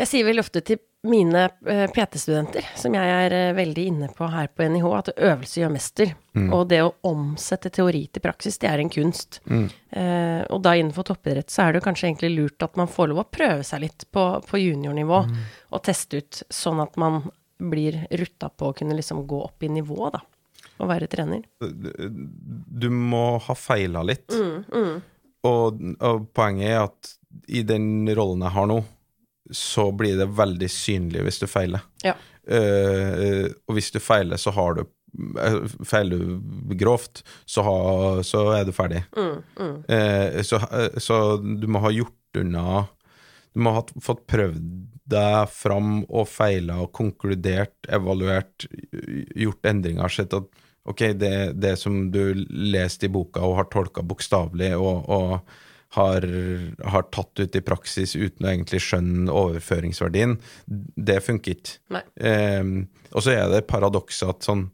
Jeg 0.02 0.10
sier 0.10 0.26
vel 0.26 0.42
ofte 0.42 0.64
til 0.66 0.80
mine 1.06 1.44
eh, 1.66 1.88
PT-studenter, 1.94 2.66
som 2.78 2.94
jeg 2.94 3.10
er 3.26 3.34
eh, 3.34 3.54
veldig 3.58 3.84
inne 3.90 4.08
på 4.14 4.28
her 4.30 4.48
på 4.54 4.66
NIH, 4.70 4.86
at 4.98 5.10
øvelse 5.16 5.62
gjør 5.62 5.74
mester. 5.74 6.14
Og 6.56 6.64
det 6.72 6.80
å 6.86 6.94
omsette 7.10 7.70
teori 7.74 8.06
til 8.08 8.24
praksis, 8.24 8.58
det 8.62 8.70
er 8.70 8.82
en 8.82 8.90
kunst. 8.94 9.42
Eh, 9.50 10.42
og 10.48 10.62
da 10.64 10.76
innenfor 10.78 11.06
toppidrett 11.10 11.52
så 11.52 11.68
er 11.68 11.76
det 11.76 11.84
kanskje 11.86 12.08
egentlig 12.08 12.32
lurt 12.38 12.66
at 12.66 12.80
man 12.80 12.90
får 12.90 13.12
lov 13.12 13.24
å 13.24 13.28
prøve 13.30 13.66
seg 13.68 13.84
litt 13.84 14.08
på, 14.14 14.26
på 14.48 14.62
juniornivå, 14.62 15.22
og 15.74 15.84
teste 15.86 16.22
ut, 16.22 16.42
sånn 16.50 16.82
at 16.86 16.98
man 17.02 17.24
blir 17.70 18.00
rutta 18.10 18.50
på 18.50 18.72
å 18.72 18.76
kunne 18.78 18.96
liksom 18.98 19.26
gå 19.30 19.42
opp 19.46 19.64
i 19.64 19.72
nivå, 19.72 20.10
da. 20.14 20.22
Og 20.82 20.90
være 20.90 21.10
trener. 21.12 21.44
Du 21.62 22.90
må 22.90 23.38
ha 23.46 23.56
feila 23.58 24.02
litt. 24.06 24.34
Og, 25.48 25.84
og 26.02 26.26
poenget 26.38 26.70
er 26.70 26.80
at 26.84 27.12
i 27.48 27.62
den 27.66 28.10
rollen 28.18 28.44
jeg 28.46 28.56
har 28.56 28.68
nå, 28.70 28.80
så 29.52 29.90
blir 29.92 30.18
det 30.20 30.30
veldig 30.38 30.70
synlig 30.72 31.26
hvis 31.26 31.42
du 31.42 31.48
feiler. 31.50 31.86
Ja. 32.06 32.16
Uh, 32.42 33.52
og 33.70 33.78
hvis 33.78 33.92
du 33.94 34.00
feiler, 34.02 34.40
så 34.42 34.54
har 34.56 34.80
du 34.80 34.82
eh, 34.82 35.58
Feiler 35.86 36.24
du 36.24 36.74
grovt, 36.80 37.22
så, 37.46 37.62
ha, 37.68 37.76
så 38.26 38.48
er 38.56 38.66
du 38.66 38.74
ferdig. 38.74 39.04
Eh, 39.18 40.42
så, 40.48 40.62
eh, 40.72 40.98
så 40.98 41.38
du 41.38 41.68
må 41.70 41.84
ha 41.84 41.92
gjort 41.94 42.40
unna 42.42 42.88
Du 43.52 43.60
må 43.62 43.76
ha 43.76 43.84
fått 44.02 44.24
prøvd 44.32 44.64
deg 45.12 45.52
fram 45.54 46.02
og 46.10 46.28
feila 46.32 46.82
og 46.86 46.92
konkludert, 46.98 47.76
evaluert, 47.92 48.68
gjort 49.36 49.72
endringer, 49.72 50.12
sett 50.12 50.36
at 50.38 50.48
ok, 50.90 51.04
det, 51.20 51.36
det 51.62 51.76
som 51.80 52.08
du 52.14 52.34
leste 52.50 53.08
i 53.08 53.14
boka 53.14 53.44
og 53.46 53.60
har 53.60 53.70
tolka 53.74 54.04
bokstavelig 54.06 54.74
og, 54.80 55.10
og 55.12 55.60
har, 55.98 56.26
har 56.94 57.08
tatt 57.12 57.42
ut 57.42 57.56
i 57.56 57.64
praksis 57.66 58.16
uten 58.16 58.48
å 58.48 58.52
egentlig 58.54 58.80
skjønne 58.86 59.34
overføringsverdien, 59.36 60.38
det 60.96 61.20
funker 61.26 61.58
ikke. 61.58 62.04
Eh, 62.16 62.74
og 63.12 63.26
så 63.26 63.34
er 63.36 63.50
det 63.52 63.66
paradokset 63.68 64.30
at 64.32 64.48
sånn 64.48 64.70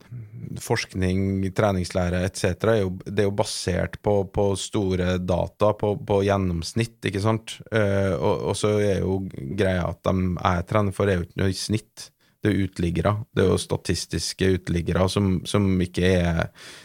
forskning, 0.61 1.47
treningslære 1.57 2.21
etc. 2.27 2.43
Er 2.69 2.81
jo, 2.83 2.91
det 3.05 3.23
er 3.23 3.29
jo 3.29 3.37
basert 3.37 3.97
på, 4.05 4.19
på 4.33 4.49
store 4.59 5.17
data, 5.17 5.73
på, 5.77 5.95
på, 6.07 6.19
gjennomsnitt, 6.27 6.99
ikke 7.09 7.23
sant. 7.23 7.57
Eh, 7.71 8.13
og, 8.13 8.51
og, 8.51 8.53
så 8.57 8.75
er 8.77 9.01
jo 9.01 9.23
greia 9.31 9.87
at 9.89 10.03
de 10.07 10.37
jeg 10.37 10.69
trener 10.69 10.95
for, 10.95 11.09
er 11.09 11.19
jo 11.19 11.27
ikke 11.27 11.41
noe 11.43 11.53
i 11.53 11.57
snitt. 11.57 12.07
Det 12.37 12.51
er 12.51 12.63
utliggere. 12.67 13.15
Det 13.33 13.43
er 13.43 13.51
jo 13.51 13.59
statistiske 13.59 14.53
utliggere 14.59 15.07
som, 15.09 15.39
som 15.49 15.65
ikke 15.81 16.11
er 16.21 16.43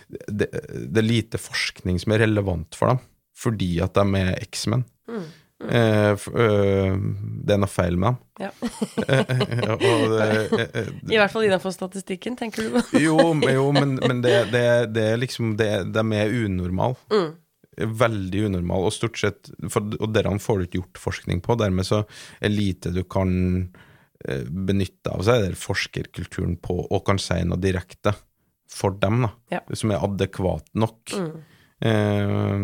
det, 0.09 0.49
det, 0.49 1.03
er 1.03 1.05
lite 1.05 1.41
forskning 1.41 2.01
som 2.01 2.17
er 2.17 2.25
relevant 2.25 2.79
for 2.79 2.95
dem, 2.95 3.03
fordi 3.43 3.75
at 3.83 3.97
de 3.99 4.21
er 4.23 4.35
eksmenn. 4.39 4.85
Mm. 5.11 5.31
Eh, 5.69 6.11
eh, 6.11 6.97
det 7.47 7.55
er 7.55 7.61
noe 7.63 7.71
feil 7.71 7.99
med 8.01 8.09
dem. 8.09 8.17
Ja. 8.43 8.51
det, 10.17 11.13
I 11.13 11.21
hvert 11.21 11.33
fall 11.33 11.47
innenfor 11.47 11.75
statistikken, 11.75 12.37
tenker 12.39 12.67
du? 12.67 12.81
jo, 13.07 13.17
jo, 13.47 13.69
men, 13.77 13.95
men 14.03 14.25
det, 14.25 14.35
det, 14.55 14.65
det, 14.97 15.07
er 15.13 15.23
liksom 15.23 15.55
De 15.61 15.69
er 15.69 16.35
unormale. 16.43 16.99
Mm. 17.13 17.31
Veldig 18.03 18.43
unormale, 18.51 18.91
og 18.91 18.97
stort 18.97 19.21
sett 19.21 19.53
for, 19.73 19.95
Og 20.03 20.11
dere 20.13 20.35
får 20.43 20.59
du 20.59 20.67
ikke 20.67 20.83
gjort 20.83 21.05
forskning 21.07 21.45
på. 21.45 21.57
Dermed 21.61 21.89
så 21.89 22.03
er 22.41 22.53
lite 22.53 22.93
du 22.95 23.05
kan 23.07 23.33
eh, 24.27 24.45
benytte 24.45 25.15
av 25.15 25.25
seg, 25.27 25.47
det 25.47 25.55
er 25.55 25.63
forskerkulturen 25.63 26.59
på, 26.63 26.83
og 26.85 27.07
kan 27.07 27.23
si 27.23 27.39
noe 27.47 27.61
direkte 27.63 28.17
for 28.73 28.95
dem, 28.97 29.27
da, 29.27 29.33
ja. 29.53 29.65
som 29.77 29.93
er 29.93 30.05
adekvat 30.05 30.71
nok. 30.81 31.01
Mm. 31.13 31.33
Eh, 31.83 32.59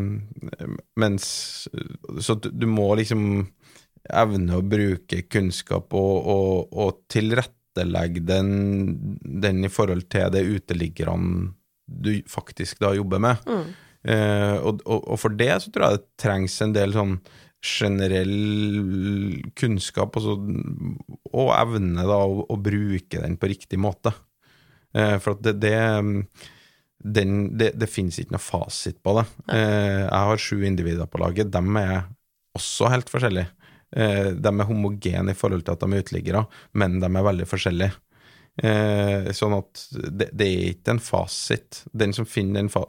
mens 1.01 1.25
Så 2.23 2.37
du 2.39 2.67
må 2.71 2.93
liksom 2.99 3.49
evne 4.09 4.59
å 4.59 4.65
bruke 4.65 5.25
kunnskap 5.27 5.93
og, 5.99 6.29
og, 6.31 6.71
og 6.71 7.01
tilrettelegge 7.11 8.23
den, 8.29 8.53
den, 9.21 9.65
i 9.67 9.73
forhold 9.73 10.07
til 10.13 10.31
det 10.33 10.47
uteliggerne 10.47 11.51
du 11.89 12.13
faktisk 12.29 12.81
da 12.85 12.93
jobber 12.97 13.21
med. 13.25 13.45
Mm. 13.49 13.69
Eh, 14.09 14.57
og, 14.63 14.83
og, 14.87 15.17
for 15.19 15.35
det 15.35 15.51
så 15.65 15.73
tror 15.73 15.89
jeg 15.89 15.99
det 15.99 16.23
trengs 16.23 16.57
en 16.63 16.75
del 16.77 16.95
sånn 16.95 17.19
generell 17.59 19.41
kunnskap 19.59 20.15
altså, 20.15 20.37
og 21.33 21.49
evne 21.57 22.05
da 22.07 22.21
å, 22.23 22.45
å, 22.47 22.59
bruke 22.63 23.19
den 23.25 23.35
på 23.41 23.51
riktig 23.51 23.81
måte. 23.83 24.13
Eh, 24.95 25.17
for 25.19 25.35
at 25.35 25.43
det, 25.49 25.57
det 25.65 25.81
den, 26.99 27.57
det, 27.59 27.73
det 27.79 27.91
finnes 27.91 28.19
ikke 28.19 28.35
noe 28.35 28.43
fasit 28.43 28.99
på 29.05 29.15
det. 29.19 29.25
Eh, 29.55 30.03
jeg 30.03 30.31
har 30.31 30.43
sju 30.43 30.65
individer 30.67 31.07
på 31.11 31.21
laget. 31.23 31.53
De 31.55 31.63
er 31.81 32.03
også 32.59 32.91
helt 32.91 33.11
forskjellige. 33.13 33.53
Eh, 33.97 34.33
de 34.35 34.53
er 34.53 34.69
homogene 34.69 35.33
i 35.33 35.39
forhold 35.39 35.65
til 35.65 35.77
at 35.77 35.85
de 35.85 35.89
er 35.93 36.05
uteliggere, 36.05 36.45
men 36.79 36.99
de 37.03 37.09
er 37.09 37.29
veldig 37.31 37.49
forskjellige. 37.49 37.95
Eh, 38.59 39.29
sånn 39.39 39.55
at 39.55 39.85
det, 39.95 40.33
det, 40.33 40.47
er 40.47 40.73
ikke 40.73 40.97
en 40.97 41.03
fasit. 41.03 41.85
Den 41.95 42.15
som 42.17 42.27
finner, 42.27 42.65
den 42.65 42.73
fa 42.73 42.83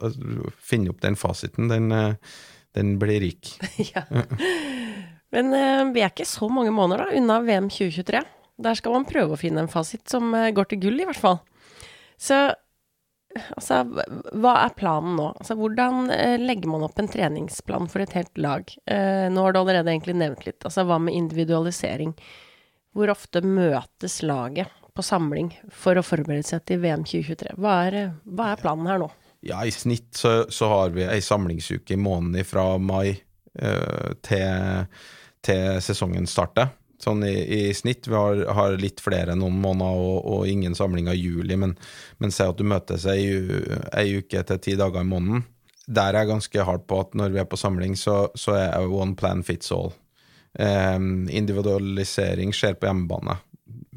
finner 0.58 0.94
opp 0.94 1.04
den 1.04 1.18
fasiten, 1.18 1.70
den, 1.70 1.92
eh, 1.94 2.40
den 2.76 2.96
blir 3.02 3.22
rik. 3.22 3.54
ja. 3.92 4.02
Men 5.30 5.54
eh, 5.54 5.84
vi 5.94 6.02
er 6.02 6.10
ikke 6.10 6.26
så 6.28 6.50
mange 6.50 6.74
måneder 6.74 7.06
da, 7.06 7.20
unna 7.20 7.38
VM 7.46 7.70
2023. 7.70 8.24
Der 8.60 8.76
skal 8.76 8.98
man 8.98 9.06
prøve 9.08 9.36
å 9.36 9.40
finne 9.40 9.62
en 9.64 9.70
fasit 9.70 10.02
som 10.10 10.34
eh, 10.34 10.50
går 10.56 10.72
til 10.72 10.82
gull, 10.82 10.98
i 11.00 11.06
hvert 11.08 11.22
fall. 11.22 11.38
Så 12.20 12.50
Altså, 13.30 13.84
hva 14.42 14.54
er 14.64 14.72
planen 14.74 15.14
nå? 15.18 15.28
Altså, 15.38 15.54
hvordan 15.58 16.10
eh, 16.14 16.36
legger 16.40 16.72
man 16.72 16.84
opp 16.86 16.98
en 16.98 17.10
treningsplan 17.10 17.86
for 17.90 18.02
et 18.02 18.14
helt 18.16 18.40
lag? 18.40 18.72
Eh, 18.90 19.28
nå 19.30 19.44
har 19.44 19.54
du 19.54 19.60
allerede 19.60 19.92
egentlig 19.92 20.16
nevnt 20.18 20.42
litt. 20.48 20.58
Altså, 20.66 20.84
hva 20.88 20.98
med 21.02 21.14
individualisering? 21.14 22.16
Hvor 22.96 23.12
ofte 23.12 23.44
møtes 23.46 24.18
laget 24.26 24.72
på 24.96 25.04
samling 25.06 25.52
for 25.70 25.94
å 25.94 26.02
forberede 26.04 26.48
seg 26.48 26.64
til 26.66 26.82
VM 26.82 27.06
2023? 27.06 27.54
Hva 27.62 27.76
er, 27.86 28.00
hva 28.26 28.50
er 28.50 28.62
planen 28.64 28.90
her 28.90 29.02
nå? 29.04 29.10
Ja, 29.46 29.62
i 29.64 29.72
snitt 29.72 30.10
så, 30.18 30.42
så 30.52 30.68
har 30.68 30.90
vi 30.96 31.06
ei 31.06 31.22
samlingsuke 31.24 31.94
i 31.94 32.00
måneden 32.00 32.44
fra 32.44 32.66
mai 32.82 33.14
eh, 33.14 34.10
til, 34.26 34.90
til 35.46 35.78
sesongen 35.86 36.26
starter 36.28 36.74
sånn 37.04 37.24
i, 37.26 37.34
i, 37.34 37.60
snitt. 37.76 38.08
Vi 38.08 38.16
har, 38.16 38.42
har, 38.56 38.76
litt 38.80 39.02
flere 39.04 39.36
noen 39.38 39.58
måneder 39.62 40.02
og, 40.02 40.18
og 40.34 40.50
ingen 40.50 40.76
samlinger 40.78 41.16
i 41.16 41.22
juli, 41.22 41.56
men, 41.60 41.76
men 42.18 42.34
si 42.34 42.44
at 42.46 42.58
du 42.58 42.66
møtes 42.68 43.06
ei, 43.10 43.24
ei 43.96 44.20
uke 44.20 44.44
til 44.46 44.62
ti 44.62 44.76
dager 44.80 45.04
i 45.04 45.10
måneden. 45.10 45.46
Der 45.90 46.14
er 46.14 46.22
jeg 46.22 46.32
ganske 46.34 46.66
hard 46.68 46.86
på 46.86 47.00
at 47.02 47.16
når 47.18 47.34
vi 47.34 47.42
er 47.42 47.50
på 47.50 47.58
samling, 47.58 47.96
så, 47.98 48.28
så 48.38 48.54
er 48.58 48.86
one 48.86 49.16
plan 49.18 49.42
fits 49.46 49.72
all. 49.74 49.92
Um, 50.58 51.28
individualisering 51.30 52.52
skjer 52.54 52.76
på 52.78 52.88
hjemmebane. 52.88 53.38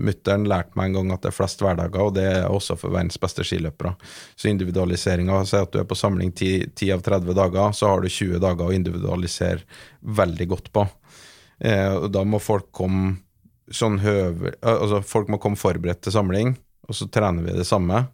Mutter'n 0.02 0.48
lærte 0.50 0.78
meg 0.78 0.90
en 0.90 0.98
gang 0.98 1.12
at 1.14 1.22
det 1.26 1.30
er 1.30 1.36
flest 1.38 1.62
hverdager, 1.62 2.02
og 2.02 2.16
det 2.18 2.26
er 2.26 2.48
også 2.50 2.78
for 2.82 2.94
verdens 2.94 3.20
beste 3.22 3.46
skiløpere. 3.46 3.94
Så 4.34 4.50
individualiseringa 4.50 5.44
sier 5.50 5.68
at 5.68 5.74
du 5.74 5.80
er 5.82 5.88
på 5.90 5.98
samling 5.98 6.34
10, 6.34 6.74
10 6.74 6.96
av 6.96 7.04
30 7.06 7.38
dager, 7.38 7.78
så 7.78 7.92
har 7.92 8.02
du 8.02 8.10
20 8.10 8.42
dager 8.42 8.70
å 8.70 8.74
individualisere 8.74 9.62
veldig 10.22 10.50
godt 10.56 10.72
på. 10.74 10.88
Eh, 11.64 11.94
og 11.96 12.10
da 12.12 12.26
må 12.28 12.42
folk 12.44 12.72
komme 12.76 13.16
sånn 13.74 14.02
høve 14.04 14.52
Altså, 14.60 15.00
folk 15.08 15.32
må 15.32 15.40
komme 15.42 15.60
forberedt 15.60 16.04
til 16.04 16.16
samling, 16.16 16.54
og 16.88 16.98
så 16.98 17.08
trener 17.12 17.46
vi 17.46 17.56
det 17.56 17.68
samme. 17.68 18.06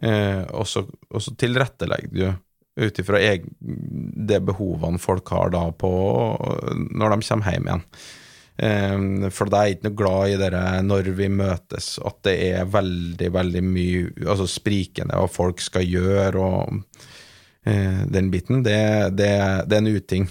Eh, 0.00 0.44
og, 0.54 0.64
så, 0.68 0.84
og 0.86 1.24
så 1.24 1.34
tilrettelegger 1.38 2.14
du 2.14 2.28
ut 2.78 3.00
ifra 3.02 3.18
det 3.58 4.38
behovene 4.46 5.00
folk 5.02 5.32
har 5.34 5.50
da 5.50 5.64
på 5.74 5.90
når 6.94 7.14
de 7.16 7.26
kommer 7.26 7.52
hjem 7.52 7.68
igjen. 7.68 7.84
Eh, 8.58 9.30
for 9.34 9.50
det 9.50 9.60
er 9.60 9.74
ikke 9.74 9.88
noe 9.88 9.98
glad 9.98 10.32
i 10.32 10.40
det 10.40 10.64
når 10.86 11.12
vi 11.18 11.30
møtes, 11.30 11.92
at 12.06 12.22
det 12.26 12.36
er 12.48 12.72
veldig, 12.72 13.30
veldig 13.34 13.64
mye 13.66 14.02
altså 14.24 14.48
sprikende 14.50 15.18
hva 15.18 15.30
folk 15.30 15.62
skal 15.62 15.86
gjøre 15.86 16.42
og 16.42 17.02
eh, 17.68 18.04
den 18.08 18.32
biten. 18.34 18.64
Det, 18.66 18.80
det, 19.18 19.32
det 19.68 19.78
er 19.78 19.82
en 19.82 19.96
uting 19.98 20.30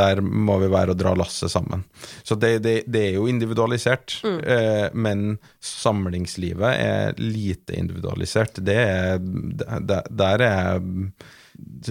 der 0.00 0.20
må 0.22 0.58
vi 0.62 0.70
være 0.72 0.94
og 0.94 1.00
dra 1.00 1.14
lasset 1.18 1.52
sammen. 1.52 1.84
Så 2.22 2.36
det, 2.40 2.58
det, 2.64 2.74
det 2.90 3.04
er 3.08 3.18
jo 3.18 3.28
individualisert, 3.30 4.18
mm. 4.24 4.40
eh, 4.40 4.86
men 4.94 5.38
samlingslivet 5.64 6.72
er 6.74 7.20
lite 7.20 7.76
individualisert. 7.78 8.62
Det 8.66 8.78
er, 8.80 9.20
der 9.20 10.46
er 10.46 10.82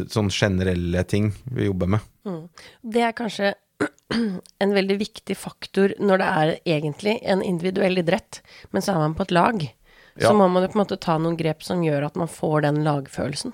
sånn 0.10 0.30
generelle 0.34 1.04
ting 1.10 1.32
vi 1.54 1.68
jobber 1.70 1.96
med. 1.96 2.06
Mm. 2.28 2.44
Det 2.82 3.04
er 3.06 3.18
kanskje 3.18 3.54
en 4.64 4.76
veldig 4.76 5.00
viktig 5.00 5.38
faktor 5.38 5.94
når 6.00 6.22
det 6.22 6.30
er 6.30 6.54
egentlig 6.78 7.20
en 7.24 7.44
individuell 7.46 8.02
idrett, 8.02 8.42
men 8.72 8.86
så 8.86 8.96
er 8.96 9.04
man 9.06 9.18
på 9.18 9.28
et 9.28 9.36
lag. 9.36 9.68
Så 10.20 10.28
ja. 10.28 10.36
må 10.36 10.50
man 10.52 10.66
jo 10.66 10.72
på 10.72 10.80
en 10.80 10.84
måte 10.84 11.00
ta 11.00 11.16
noen 11.22 11.38
grep 11.40 11.64
som 11.64 11.84
gjør 11.86 12.10
at 12.10 12.18
man 12.20 12.32
får 12.32 12.66
den 12.66 12.82
lagfølelsen. 12.84 13.54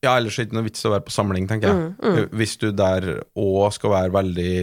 Ja, 0.00 0.16
ellers 0.16 0.38
er 0.38 0.46
det 0.46 0.48
ikke 0.48 0.56
noe 0.56 0.68
vits 0.70 0.86
å 0.88 0.92
være 0.94 1.04
på 1.04 1.12
samling, 1.12 1.46
tenker 1.48 1.68
jeg. 1.68 1.88
Mm, 1.90 1.96
mm. 2.00 2.36
Hvis 2.40 2.54
du 2.62 2.70
der 2.72 3.08
òg 3.36 3.72
skal 3.76 3.92
være 3.92 4.14
veldig 4.14 4.54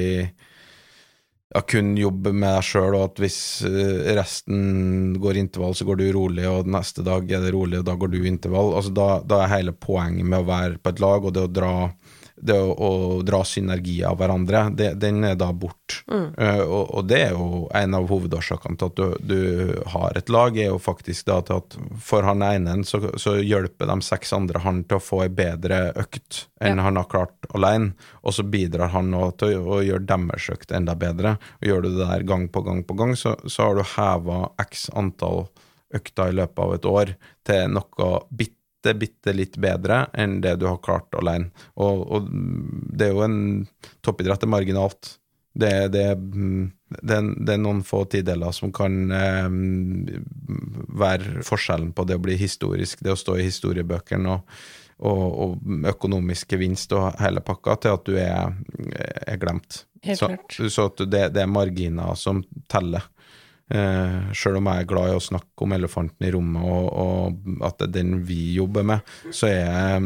ja, 1.55 1.61
kun 1.61 1.93
jobbe 1.97 2.33
med 2.35 2.57
deg 2.57 2.65
sjøl, 2.65 2.97
og 2.97 3.03
at 3.11 3.21
hvis 3.21 3.39
eh, 3.67 4.09
resten 4.17 5.15
går 5.21 5.39
intervall, 5.39 5.77
så 5.77 5.87
går 5.87 6.01
du 6.01 6.07
rolig, 6.15 6.47
og 6.49 6.69
neste 6.73 7.05
dag 7.05 7.29
er 7.31 7.45
det 7.45 7.53
rolig, 7.55 7.79
og 7.79 7.87
da 7.87 7.95
går 7.99 8.11
du 8.13 8.19
intervall. 8.25 8.73
Altså, 8.79 8.93
da, 8.97 9.07
da 9.23 9.43
er 9.43 9.53
hele 9.55 9.75
poenget 9.77 10.27
med 10.27 10.41
å 10.41 10.49
være 10.49 10.81
på 10.81 10.93
et 10.93 11.03
lag, 11.03 11.25
og 11.25 11.35
det 11.37 11.45
å 11.45 11.53
dra 11.59 11.73
det 12.37 12.55
å, 12.61 12.69
å, 12.73 12.89
dra 13.25 13.41
synergi 13.45 13.97
av 14.05 14.17
hverandre, 14.19 14.67
det, 14.77 14.91
den 15.01 15.23
er 15.25 15.37
da 15.39 15.49
bort. 15.53 16.01
Mm. 16.11 16.27
Uh, 16.37 16.61
og, 16.63 16.83
og, 16.83 17.07
det 17.09 17.21
er 17.25 17.33
jo 17.33 17.63
en 17.75 17.97
av 17.97 18.07
hovedårsakene 18.11 18.77
til 18.77 18.91
at 18.91 18.99
du, 18.99 19.31
du, 19.31 19.73
har 19.93 20.19
et 20.19 20.29
lag, 20.33 20.57
er 20.57 20.69
jo 20.69 20.79
faktisk 20.81 21.27
da 21.29 21.39
til 21.45 21.61
at 21.61 21.77
for 22.03 22.27
han 22.27 22.45
ene 22.45 22.77
så, 22.87 23.01
så 23.17 23.37
hjelper 23.41 23.89
de 23.89 23.97
seks 24.05 24.35
andre 24.37 24.61
han 24.65 24.83
til 24.85 24.99
å 24.99 25.03
få 25.03 25.23
ei 25.25 25.31
bedre 25.33 25.91
økt 25.97 26.45
enn 26.61 26.77
ja. 26.77 26.87
han 26.87 26.99
har 26.99 27.09
klart 27.09 27.49
alene, 27.57 27.93
og 28.21 28.35
så 28.37 28.45
bidrar 28.45 28.93
han 28.93 29.11
nå 29.13 29.31
til 29.41 29.57
å, 29.57 29.79
å 29.79 29.83
gjøre 29.85 30.05
deres 30.09 30.49
økt 30.53 30.73
enda 30.77 30.97
bedre. 30.97 31.37
Og 31.61 31.71
gjør 31.71 31.87
du 31.87 31.93
det 31.95 32.05
der 32.05 32.27
gang 32.27 32.47
på 32.53 32.65
gang 32.65 32.83
på 32.85 32.97
gang, 32.99 33.15
så, 33.17 33.37
så 33.45 33.69
har 33.69 33.79
du 33.79 33.85
heva 33.95 34.43
x 34.61 34.89
antall 34.97 35.47
økter 35.95 36.31
i 36.31 36.35
løpet 36.35 36.63
av 36.63 36.73
et 36.75 36.87
år 36.89 37.15
til 37.47 37.75
noe 37.77 38.11
bitte 38.29 38.56
bitte, 38.77 38.93
bitte 38.97 39.33
litt 39.33 39.57
bedre 39.57 40.07
enn 40.13 40.41
det 40.41 40.57
du 40.59 40.67
har 40.67 40.77
klart 40.77 41.13
alene. 41.15 41.51
Og, 41.75 42.11
og 42.11 42.29
det 42.93 43.07
er 43.07 43.13
jo 43.13 43.23
en 43.25 43.67
toppidrett, 44.01 44.43
er 44.43 44.47
marginalt. 44.47 45.17
Det, 45.53 45.87
det, 45.89 46.15
det, 47.01 47.21
det, 47.45 47.53
er 47.53 47.57
noen 47.57 47.83
få 47.83 48.05
tideler 48.05 48.51
som 48.53 48.71
kan 48.71 49.11
eh, 49.11 49.49
være 50.99 51.43
forskjellen 51.43 51.93
på 51.93 52.05
det 52.05 52.17
å 52.17 52.21
bli 52.21 52.37
historisk, 52.37 53.01
det 53.01 53.15
å 53.15 53.17
stå 53.17 53.39
i 53.39 53.47
historiebøkene 53.47 54.35
og, 54.35 54.59
og, 54.99 55.25
og 55.25 55.89
økonomisk 55.89 56.53
gevinst 56.53 56.93
og 56.93 57.09
hele 57.21 57.41
pakka, 57.41 57.75
til 57.81 57.97
at 57.97 58.05
du 58.05 58.19
er, 58.21 58.53
er 59.25 59.41
glemt. 59.41 59.85
Helt 60.05 60.19
så, 60.19 60.29
klart. 60.29 60.59
så 60.69 60.89
det, 61.07 61.31
det 61.33 61.41
er 61.41 61.49
marginer 61.49 62.13
som 62.15 62.43
teller. 62.69 63.09
Eh, 63.67 64.31
Sjøl 64.31 64.61
om 64.61 64.67
jeg 64.71 64.83
er 64.83 64.87
glad 64.87 65.11
i 65.11 65.17
å 65.17 65.23
snakke 65.23 65.65
om 65.65 65.73
elefanten 65.75 66.27
i 66.27 66.31
rommet, 66.31 66.63
og, 66.63 66.87
og, 66.87 67.63
at 67.67 67.81
det 67.81 67.89
er 67.89 67.95
den 67.99 68.13
vi 68.27 68.53
jobber 68.55 68.85
med, 68.87 69.15
så 69.35 69.49
er, 69.51 70.05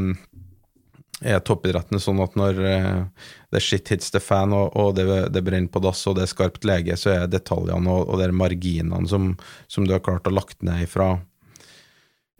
er 1.21 1.43
toppidretten 1.45 2.01
sånn 2.01 2.23
at 2.25 2.37
når 2.41 2.61
eh, 2.65 3.27
det 3.53 3.61
shit 3.61 3.93
hits 3.93 4.09
the 4.15 4.21
fan, 4.23 4.55
og, 4.57 4.73
og 4.73 4.95
det, 4.97 5.05
det, 5.29 5.45
brenner 5.45 5.69
på 5.69 5.83
dass, 5.85 6.01
og 6.09 6.17
det 6.17 6.25
er 6.25 6.33
skarpt 6.33 6.65
lege, 6.65 6.97
så 6.97 7.13
er 7.13 7.29
detaljene 7.29 7.85
og, 7.85 8.09
og 8.09 8.23
de 8.23 8.31
marginene 8.33 9.05
som, 9.11 9.35
som, 9.69 9.85
du 9.85 9.93
har 9.93 10.01
klart 10.09 10.25
å 10.25 10.33
lagt 10.33 10.57
ned 10.65 10.89
fra 10.89 11.13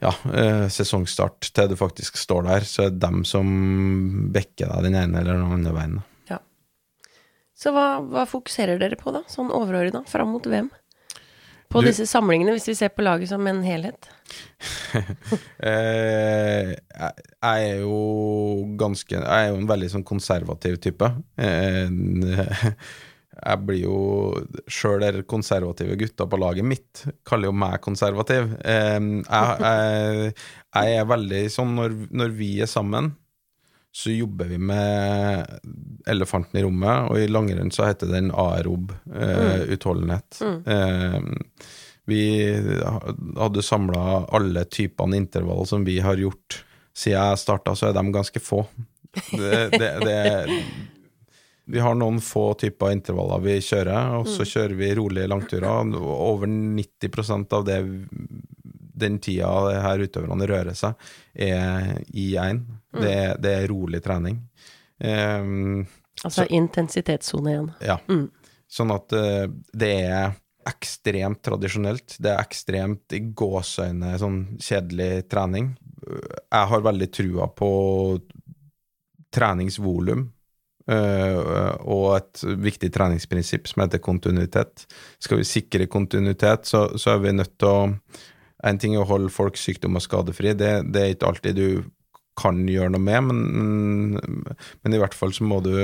ja, 0.02 0.10
eh, 0.34 0.66
sesongstart 0.74 1.52
til 1.54 1.70
du 1.70 1.78
faktisk 1.78 2.18
står 2.18 2.50
der, 2.50 2.66
så 2.66 2.88
er 2.88 2.94
det 2.96 3.04
dem 3.06 3.22
som 3.22 3.46
bekker 4.34 4.74
deg 4.74 4.90
den 4.90 4.98
ene 4.98 5.22
eller 5.22 5.38
den 5.38 5.58
andre 5.60 5.78
veien. 5.78 5.98
Ja. 6.26 6.42
Så 7.54 7.70
hva, 7.70 8.00
hva 8.02 8.26
fokuserer 8.26 8.82
dere 8.82 8.98
på, 8.98 9.14
da, 9.14 9.22
sånn 9.30 9.54
overordna, 9.54 10.02
fram 10.10 10.34
mot 10.34 10.50
VM? 10.50 10.72
På 11.72 11.80
du, 11.80 11.88
disse 11.88 12.04
samlingene, 12.08 12.52
hvis 12.56 12.68
vi 12.68 12.74
ser 12.76 12.92
på 12.92 13.04
laget 13.04 13.30
som 13.30 13.46
en 13.48 13.62
helhet? 13.64 14.08
eh, 15.68 16.72
jeg, 16.76 17.12
er 17.48 17.80
jo 17.80 17.96
ganske 18.80 19.16
Jeg 19.16 19.24
er 19.24 19.48
jo 19.50 19.56
en 19.60 19.70
veldig 19.70 19.88
sånn 19.94 20.04
konservativ 20.06 20.76
type. 20.84 21.08
Eh, 21.40 21.88
jeg 23.42 23.62
blir 23.66 23.80
jo 23.80 23.96
Sjøl 24.70 25.00
der 25.02 25.22
konservative 25.28 25.96
gutta 26.00 26.28
på 26.28 26.40
laget 26.40 26.68
mitt 26.68 27.04
kaller 27.28 27.48
jo 27.48 27.56
meg 27.64 27.80
konservativ. 27.84 28.52
Eh, 28.60 29.00
jeg, 29.00 29.24
jeg, 29.64 30.36
jeg, 30.76 31.00
er 31.00 31.10
veldig 31.16 31.42
sånn 31.56 31.74
når, 31.80 31.98
når 32.12 32.36
vi 32.36 32.54
er 32.62 32.70
sammen 32.70 33.14
så 33.92 34.10
jobber 34.10 34.48
vi 34.48 34.58
med 34.58 35.46
elefanten 36.08 36.60
i 36.60 36.62
rommet, 36.64 37.10
og 37.10 37.20
i 37.20 37.28
langrenn 37.28 37.70
så 37.74 37.90
heter 37.90 38.08
den 38.08 38.30
aerob 38.32 38.94
eh, 39.12 39.40
mm. 39.42 39.66
utholdenhet. 39.74 40.40
Mm. 40.40 40.58
Eh, 40.66 41.66
vi 42.08 42.22
hadde 43.36 43.62
samla 43.62 44.24
alle 44.32 44.64
typene 44.64 45.16
intervall 45.20 45.66
som 45.68 45.84
vi 45.84 46.00
har 46.00 46.16
gjort 46.16 46.62
siden 46.96 47.20
jeg 47.20 47.38
starta, 47.40 47.76
så 47.76 47.88
er 47.88 47.94
de 47.96 48.06
ganske 48.12 48.40
få. 48.40 48.64
Det, 49.12 49.68
det, 49.76 49.90
det, 50.00 50.56
vi 51.64 51.80
har 51.80 51.94
noen 51.96 52.20
få 52.20 52.52
typer 52.60 52.92
intervaller 52.96 53.44
vi 53.44 53.58
kjører, 53.64 54.18
og 54.18 54.28
så 54.28 54.42
mm. 54.44 54.48
kjører 54.54 54.74
vi 54.80 54.94
rolige 54.98 55.30
langturer. 55.30 55.92
Over 56.00 56.48
90% 56.48 57.56
av 57.56 57.64
det 57.68 57.78
den 59.02 59.18
tida 59.22 59.50
her 59.84 60.04
utøverne 60.04 60.48
rører 60.48 60.76
seg, 60.78 61.10
er 61.34 61.98
i 62.08 62.32
én. 62.40 62.62
Mm. 62.92 63.02
Det, 63.02 63.16
det, 63.42 63.56
er 63.56 63.68
rolig 63.72 64.02
trening. 64.04 64.38
Um, 65.02 65.82
altså 66.22 66.46
intensitetssone 66.52 67.52
igjen. 67.54 67.70
Ja. 67.82 67.98
Mm. 68.08 68.28
Sånn 68.72 68.94
at 68.94 69.14
uh, 69.16 69.46
det 69.74 69.94
er 70.06 70.36
ekstremt 70.68 71.42
tradisjonelt. 71.42 72.18
Det 72.22 72.30
er 72.30 72.42
ekstremt 72.42 73.16
i 73.16 73.22
gåseøyne 73.34 74.14
sånn 74.20 74.42
kjedelig 74.62 75.26
trening. 75.32 75.72
Jeg 76.02 76.70
har 76.70 76.86
veldig 76.86 77.08
trua 77.14 77.48
på 77.56 77.72
treningsvolum. 79.34 80.28
Uh, 80.82 81.78
og 81.86 82.08
et 82.16 82.40
viktig 82.58 82.88
treningsprinsipp 82.94 83.68
som 83.70 83.84
heter 83.84 84.02
kontinuitet. 84.02 84.86
Skal 85.22 85.38
vi 85.38 85.46
sikre 85.46 85.86
kontinuitet, 85.90 86.66
så, 86.66 86.88
så 86.98 87.14
er 87.14 87.22
vi 87.22 87.34
nødt 87.36 87.54
til 87.54 87.70
å 87.70 87.76
en 88.62 88.78
ting 88.78 88.94
er 88.94 89.02
å 89.02 89.08
holde 89.08 89.32
folk 89.32 89.58
sykdom 89.58 89.98
og 89.98 90.04
skadefri, 90.04 90.54
det, 90.58 90.72
det, 90.92 91.02
er 91.02 91.16
ikke 91.16 91.32
alltid 91.32 91.58
du 91.58 91.66
kan 92.38 92.62
gjøre 92.68 92.94
noe 92.94 93.02
med, 93.02 93.28
men, 93.28 94.14
men, 94.16 94.94
i 94.94 95.00
hvert 95.00 95.16
fall 95.16 95.34
så 95.36 95.44
må 95.44 95.60
du 95.64 95.74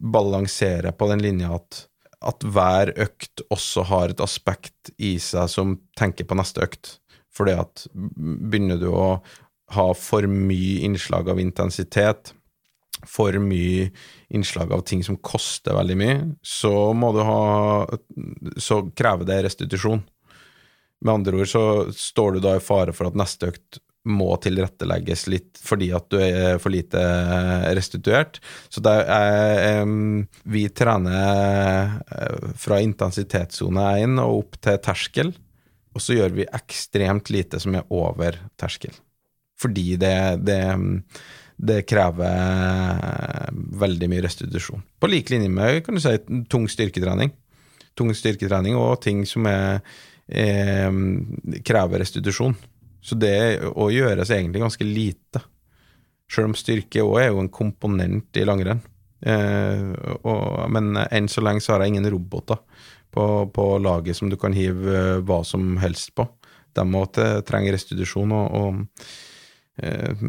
balansere 0.00 0.94
på 0.96 1.10
den 1.10 1.24
linja 1.24 1.52
at, 1.58 1.82
at 2.24 2.46
hver 2.46 2.94
økt 3.06 3.44
også 3.52 3.84
har 3.90 4.14
et 4.14 4.22
aspekt 4.24 4.94
i 4.96 5.16
seg 5.22 5.50
som 5.52 5.76
tenker 5.98 6.28
på 6.28 6.38
neste 6.38 6.64
økt. 6.64 6.96
Fordi 7.36 7.52
at 7.60 7.84
begynner 7.92 8.80
du 8.80 8.88
å 8.88 9.18
ha 9.76 9.86
for 9.98 10.24
mye 10.30 10.80
innslag 10.86 11.28
av 11.28 11.40
intensitet, 11.42 12.32
for 13.04 13.36
mye 13.42 13.90
innslag 14.32 14.72
av 14.72 14.86
ting 14.88 15.02
som 15.04 15.18
koster 15.20 15.76
veldig 15.76 15.96
mye, 16.00 16.18
så 16.40 16.72
må 16.96 17.12
du 17.12 17.20
ha 17.26 17.40
Så 18.56 18.80
krever 18.96 19.28
det 19.28 19.42
restitusjon. 19.44 20.00
Med 21.06 21.20
andre 21.20 21.38
ord 21.38 21.50
så 21.50 21.64
står 21.94 22.36
du 22.36 22.44
da 22.44 22.56
i 22.58 22.64
fare 22.64 22.94
for 22.96 23.08
at 23.10 23.18
neste 23.18 23.52
økt 23.52 23.78
må 24.06 24.28
tilrettelegges 24.42 25.26
litt 25.30 25.60
fordi 25.62 25.88
at 25.94 26.06
du 26.12 26.18
er 26.22 26.60
for 26.62 26.70
lite 26.74 27.00
restituert. 27.76 28.38
Så 28.70 28.82
er, 28.86 29.82
vi 30.46 30.66
trener 30.70 31.96
eh, 32.06 32.52
fra 32.58 32.78
intensitetssone 32.84 33.88
1 34.04 34.20
og 34.22 34.44
opp 34.44 34.60
til 34.62 34.78
terskel, 34.84 35.32
og 35.96 36.04
så 36.04 36.18
gjør 36.18 36.36
vi 36.38 36.46
ekstremt 36.58 37.32
lite 37.34 37.60
som 37.62 37.78
er 37.78 37.90
over 37.94 38.38
terskel. 38.60 38.94
Fordi 39.58 39.96
det, 39.98 40.16
det, 40.44 40.60
det 41.56 41.80
krever 41.88 43.48
veldig 43.80 44.10
mye 44.12 44.26
restitusjon. 44.26 44.84
På 45.00 45.10
lik 45.10 45.32
linje 45.32 45.50
med 45.50 45.82
kan 45.86 45.96
du 45.96 46.04
si, 46.04 46.14
tung 46.52 46.68
styrketrening. 46.70 47.32
Tung 47.96 48.12
styrketrening 48.14 48.76
og 48.76 49.00
ting 49.02 49.24
som 49.26 49.48
er 49.48 49.80
eh, 50.28 50.90
krever 51.64 52.02
restitusjon. 52.02 52.56
Så 53.06 53.14
det 53.18 53.62
å 53.70 53.88
gjøres 53.92 54.32
egentlig 54.34 54.64
ganske 54.64 54.86
lite. 54.86 55.42
Sjøl 56.26 56.50
om 56.50 56.56
styrke 56.58 57.04
òg 57.04 57.20
er 57.22 57.28
jo 57.30 57.42
en 57.44 57.52
komponent 57.52 58.38
i 58.38 58.46
langrenn. 58.46 58.82
Eh, 59.20 59.92
og, 60.26 60.66
men 60.74 60.98
enn 61.06 61.30
så 61.30 61.44
lenge 61.44 61.62
så 61.64 61.74
har 61.74 61.84
jeg 61.84 61.94
ingen 61.94 62.10
roboter 62.12 62.58
på, 63.14 63.46
på, 63.54 63.68
laget 63.80 64.18
som 64.18 64.28
du 64.30 64.36
kan 64.40 64.54
hive 64.56 64.90
eh, 64.92 65.22
hva 65.24 65.40
som 65.46 65.76
helst 65.80 66.12
på. 66.18 66.26
De 66.76 66.84
må 66.84 67.06
trenger 67.14 67.76
restitusjon. 67.76 68.34
og, 68.36 68.58
og 68.58 69.06
eh, 69.82 70.24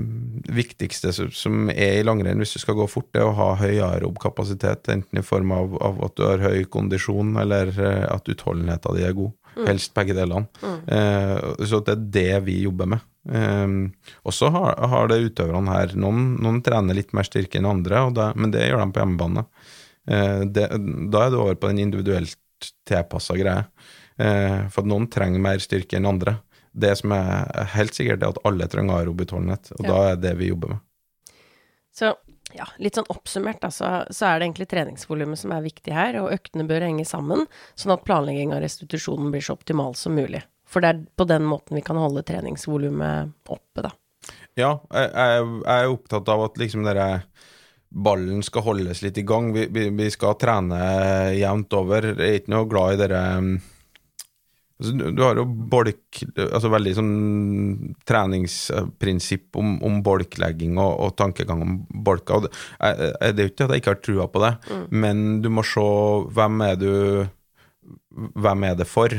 viktigste 0.53 1.13
som 1.15 1.71
er 1.71 1.99
i 1.99 2.05
langrenn 2.05 2.41
hvis 2.41 2.55
du 2.57 2.61
skal 2.61 2.77
gå 2.79 2.87
fort, 2.91 3.09
det 3.13 3.21
er 3.23 3.29
å 3.29 3.35
ha 3.37 3.49
høy 3.59 3.79
aerob 3.85 4.19
kapasitet. 4.21 4.89
Enten 4.93 5.21
i 5.21 5.25
form 5.25 5.53
av, 5.55 5.75
av, 5.83 5.99
at 6.07 6.15
du 6.17 6.25
har 6.27 6.45
høy 6.45 6.63
kondisjon, 6.71 7.35
eller 7.41 7.73
eh, 7.73 8.05
at 8.11 8.31
utholdenheten 8.31 8.97
din 8.97 9.09
er 9.09 9.17
god. 9.17 9.35
Mm. 9.57 9.67
Helst 9.71 9.93
begge 9.97 10.17
delene. 10.17 10.47
Mm. 10.61 10.79
Eh, 10.97 11.65
så 11.69 11.81
det 11.85 11.95
er 11.95 12.07
det 12.19 12.41
vi 12.47 12.59
jobber 12.65 12.91
med. 12.95 13.05
Eh, 13.27 13.67
og 14.23 14.35
så 14.35 14.51
har, 14.53 14.77
har, 14.93 15.11
det 15.11 15.23
utøverne 15.29 15.75
her 15.79 15.97
noen, 15.99 16.35
noen, 16.43 16.61
trener 16.65 16.97
litt 16.97 17.15
mer 17.17 17.27
styrke 17.27 17.61
enn 17.61 17.69
andre, 17.69 18.07
det, 18.15 18.31
men 18.39 18.53
det 18.53 18.67
gjør 18.67 18.83
de 18.85 18.91
på 18.93 19.03
hjemmebane. 19.03 19.47
Eh, 20.07 20.41
det, 20.47 20.69
da 21.11 21.25
er 21.25 21.33
du 21.33 21.41
over 21.41 21.57
på 21.59 21.71
den 21.71 21.87
individuelt 21.87 22.37
tilpassa 22.87 23.37
greia. 23.37 23.67
Eh, 24.17 24.65
for 24.73 24.87
noen 24.87 25.05
trenger 25.13 25.41
mer 25.43 25.61
styrke 25.61 25.99
enn 25.99 26.09
andre. 26.09 26.39
Det 26.77 26.93
som 26.99 27.13
er 27.15 27.71
helt 27.73 27.97
sikkert, 27.97 28.21
er 28.21 28.35
at 28.35 28.41
alle 28.47 28.67
trenger 28.69 28.99
aerob 28.99 29.23
utholdenhet, 29.25 29.71
og 29.77 29.85
ja. 29.85 29.89
da 29.89 30.01
er 30.11 30.19
det 30.27 30.33
vi 30.37 30.51
jobber 30.51 30.75
med. 30.75 30.83
Så 31.97 32.13
ja, 32.55 32.67
litt 32.79 32.95
sånn 32.95 33.09
oppsummert, 33.11 33.59
da, 33.63 33.71
så, 33.73 33.89
så 34.13 34.29
er 34.29 34.39
det 34.39 34.47
egentlig 34.47 34.69
treningsvolumet 34.71 35.39
som 35.41 35.53
er 35.55 35.65
viktig 35.65 35.95
her, 35.95 36.19
og 36.21 36.31
øktene 36.35 36.67
bør 36.69 36.85
henge 36.85 37.05
sammen, 37.07 37.47
sånn 37.75 37.95
at 37.95 38.05
planlegging 38.07 38.53
av 38.55 38.61
restitusjonen 38.63 39.33
blir 39.33 39.43
så 39.43 39.57
optimal 39.57 39.97
som 39.99 40.15
mulig. 40.15 40.43
For 40.67 40.83
det 40.83 40.91
er 40.91 41.05
på 41.17 41.27
den 41.27 41.47
måten 41.47 41.79
vi 41.79 41.83
kan 41.85 41.99
holde 41.99 42.25
treningsvolumet 42.27 43.33
oppe, 43.49 43.85
da. 43.85 43.93
Ja, 44.57 44.71
jeg, 44.91 45.11
jeg, 45.13 45.61
er 45.73 45.93
opptatt 45.93 46.29
av 46.33 46.47
at 46.47 46.57
liksom 46.59 46.85
dere 46.87 47.07
ballen 47.87 48.41
skal 48.43 48.65
holdes 48.65 49.01
litt 49.05 49.19
i 49.21 49.25
gang. 49.27 49.51
Vi, 49.55 49.67
vi, 49.71 49.87
vi 49.95 50.09
skal 50.11 50.35
trene 50.39 50.79
jevnt 51.37 51.73
over. 51.77 52.09
Jeg 52.11 52.17
er 52.17 52.39
ikke 52.41 52.53
noe 52.55 52.67
glad 52.69 52.95
i 52.95 53.01
dere 53.03 53.21
du 54.77 55.21
har 55.23 55.39
jo 55.39 55.45
bolk 55.45 56.19
Altså 56.37 56.69
veldig 56.69 56.91
sånn 56.93 57.13
treningsprinsipp 58.07 59.57
om, 59.57 59.77
om 59.85 60.01
bolklegging 60.05 60.77
og, 60.77 60.91
og, 61.01 61.15
tankegang 61.17 61.63
om 61.65 61.79
bolker. 62.05 62.45
Det, 62.45 62.51
det 63.33 63.41
er 63.41 63.47
jo 63.47 63.53
ikke 63.53 63.65
at 63.65 63.73
jeg 63.73 63.83
ikke 63.83 63.93
har 63.95 64.03
trua 64.03 64.27
på 64.29 64.43
det, 64.43 64.53
mm. 64.69 64.85
men 65.01 65.25
du 65.41 65.49
må 65.53 65.65
se 65.65 65.87
hvem 66.37 66.63
er 66.69 66.79
du 66.81 66.91
Hvem 68.17 68.63
er 68.65 68.73
det 68.75 68.87
for? 68.89 69.13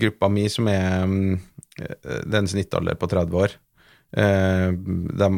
Gruppa 0.00 0.30
mi 0.32 0.46
som 0.50 0.66
er 0.72 1.04
mm, 1.06 1.34
den 2.32 2.48
snittalder 2.48 2.96
på 2.98 3.06
30 3.12 3.36
år, 3.44 3.52
Eh, 3.54 3.63
de 4.14 5.28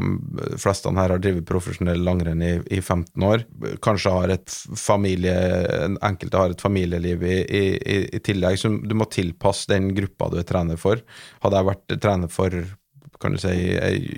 fleste 0.60 0.90
her 0.92 1.12
har 1.14 1.20
drevet 1.22 1.46
profesjonell 1.48 2.02
langrenn 2.04 2.42
i, 2.44 2.52
i, 2.76 2.80
15 2.82 3.24
år. 3.24 3.44
Kanskje 3.84 4.12
har 4.12 4.32
et 4.34 4.56
familie 4.76 5.32
Enkelte 6.04 6.42
har 6.42 6.52
et 6.52 6.60
familieliv 6.60 7.24
i, 7.24 7.38
i, 7.40 8.00
i 8.18 8.20
tillegg, 8.20 8.58
så 8.60 8.68
du 8.76 8.92
må 8.98 9.08
tilpasse 9.08 9.70
den 9.72 9.94
gruppa 9.96 10.28
du 10.32 10.40
er 10.42 10.48
trener 10.48 10.80
for. 10.80 11.00
Hadde 11.44 11.62
jeg 11.62 11.70
vært 11.70 11.96
trener 12.04 12.32
for 12.32 12.58
kan 13.20 13.32
du 13.32 13.40
si, 13.40 13.52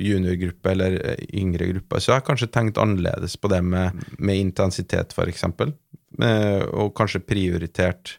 juniorgruppe 0.08 0.72
eller 0.72 0.96
yngre 1.30 1.68
gruppe, 1.72 2.00
så 2.00 2.12
jeg 2.12 2.20
har 2.20 2.26
kanskje 2.26 2.50
tenkt 2.50 2.80
annerledes 2.82 3.36
på 3.38 3.50
det 3.52 3.60
med, 3.62 4.00
med 4.18 4.40
intensitet, 4.42 5.14
f.eks. 5.14 5.44
Eh, 6.18 6.62
og 6.74 6.96
kanskje 6.98 7.22
prioritert 7.22 8.16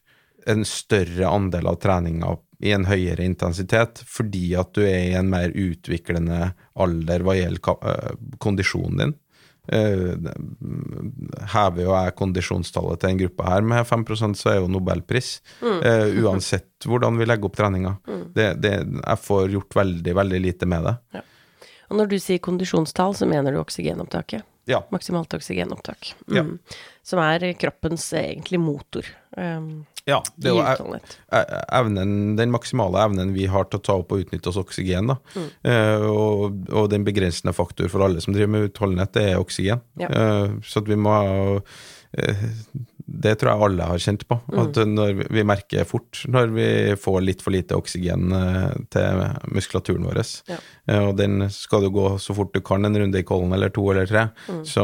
en 0.50 0.64
større 0.68 1.28
andel 1.28 1.68
av 1.68 1.82
treninga 1.84 2.32
i 2.60 2.74
en 2.76 2.86
høyere 2.90 3.24
intensitet, 3.24 4.02
fordi 4.08 4.52
at 4.60 4.74
du 4.76 4.84
er 4.84 5.10
i 5.10 5.16
en 5.20 5.32
mer 5.32 5.54
utviklende 5.56 6.52
alder 6.80 7.24
hva 7.24 7.38
gjelder 7.38 7.90
eh, 7.92 8.14
kondisjonen 8.44 9.04
din. 9.04 9.18
Uh, 9.70 10.16
hever 11.54 11.84
jo 11.84 11.92
jeg 11.94 12.14
kondisjonstallet 12.18 13.04
til 13.04 13.12
en 13.12 13.20
gruppe 13.20 13.50
her 13.52 13.68
med 13.70 13.86
5% 13.86 14.40
så 14.40 14.50
er 14.50 14.56
jo 14.64 14.72
nobelpris. 14.72 15.36
Mm. 15.62 15.76
Uh, 15.84 16.22
uansett 16.24 16.88
hvordan 16.90 17.20
vi 17.20 17.28
legger 17.30 17.52
opp 17.52 17.60
treninga. 17.60 17.92
Mm. 18.10 18.24
Det, 18.34 18.48
det, 18.64 18.72
jeg 18.98 19.22
får 19.28 19.54
gjort 19.54 19.78
veldig, 19.84 20.16
veldig 20.24 20.40
lite 20.48 20.70
med 20.74 20.90
det. 20.90 20.96
Ja. 21.20 21.22
Og 21.90 22.02
når 22.02 22.10
du 22.10 22.18
sier 22.22 22.42
kondisjonstall, 22.42 23.14
så 23.18 23.30
mener 23.30 23.54
du 23.54 23.62
oksygenopptaket? 23.62 24.46
Ja. 24.70 24.82
Maksimalt 24.90 25.34
oksygenopptak. 25.34 26.16
Ja. 26.26 26.44
Mm. 26.46 26.58
Som 27.06 27.22
er 27.24 27.46
kroppens 27.58 28.10
egentlig 28.14 28.60
motor. 28.62 29.06
Um, 29.38 29.86
ja 30.10 30.20
det 30.36 30.52
er 30.52 30.82
jo 30.82 31.00
evnen, 31.80 32.36
den 32.40 32.54
maksimale 32.54 33.02
evnen 33.06 33.34
vi 33.36 33.48
har 33.52 33.70
til 33.70 33.80
å 33.80 33.86
ta 33.86 33.98
opp 34.02 34.14
og 34.16 34.26
utnytte 34.26 34.52
oss 34.52 34.60
oksygen. 34.62 35.14
Da. 35.14 35.18
Mm. 35.36 35.50
Eh, 35.72 36.06
og, 36.10 36.60
og 36.74 36.90
den 36.94 37.08
begrensende 37.08 37.56
faktor 37.56 37.92
for 37.92 38.06
alle 38.06 38.24
som 38.24 38.36
driver 38.36 38.54
med 38.56 38.70
utholdenhet, 38.70 39.14
det 39.16 39.26
er 39.32 39.42
oksygen. 39.42 39.84
Ja. 40.02 40.10
Eh, 40.10 40.60
så 40.66 40.84
vi 40.88 40.98
må 41.00 41.16
eh, 42.18 42.48
Det 43.10 43.34
tror 43.40 43.50
jeg 43.52 43.66
alle 43.66 43.86
har 43.90 44.02
kjent 44.04 44.26
på. 44.30 44.38
Mm. 44.52 44.60
At 44.62 44.80
når 44.88 45.22
vi, 45.34 45.44
merker 45.48 45.88
fort 45.90 46.22
når 46.30 46.52
vi 46.54 46.68
får 47.00 47.20
litt 47.26 47.44
for 47.46 47.56
lite 47.56 47.78
oksygen 47.80 48.36
eh, 48.36 48.76
til 48.94 49.24
muskulaturen 49.56 50.06
vår. 50.06 50.22
Ja. 50.52 50.60
Eh, 50.90 51.02
og 51.08 51.16
den 51.18 51.48
skal 51.54 51.86
du 51.86 51.90
gå 51.96 52.12
så 52.22 52.36
fort 52.38 52.54
du 52.54 52.62
kan, 52.66 52.86
en 52.86 53.00
runde 53.02 53.22
i 53.22 53.26
kollen 53.28 53.56
eller 53.56 53.74
to 53.74 53.86
eller 53.92 54.10
tre, 54.10 54.28
Mm. 54.50 54.64
så, 54.66 54.84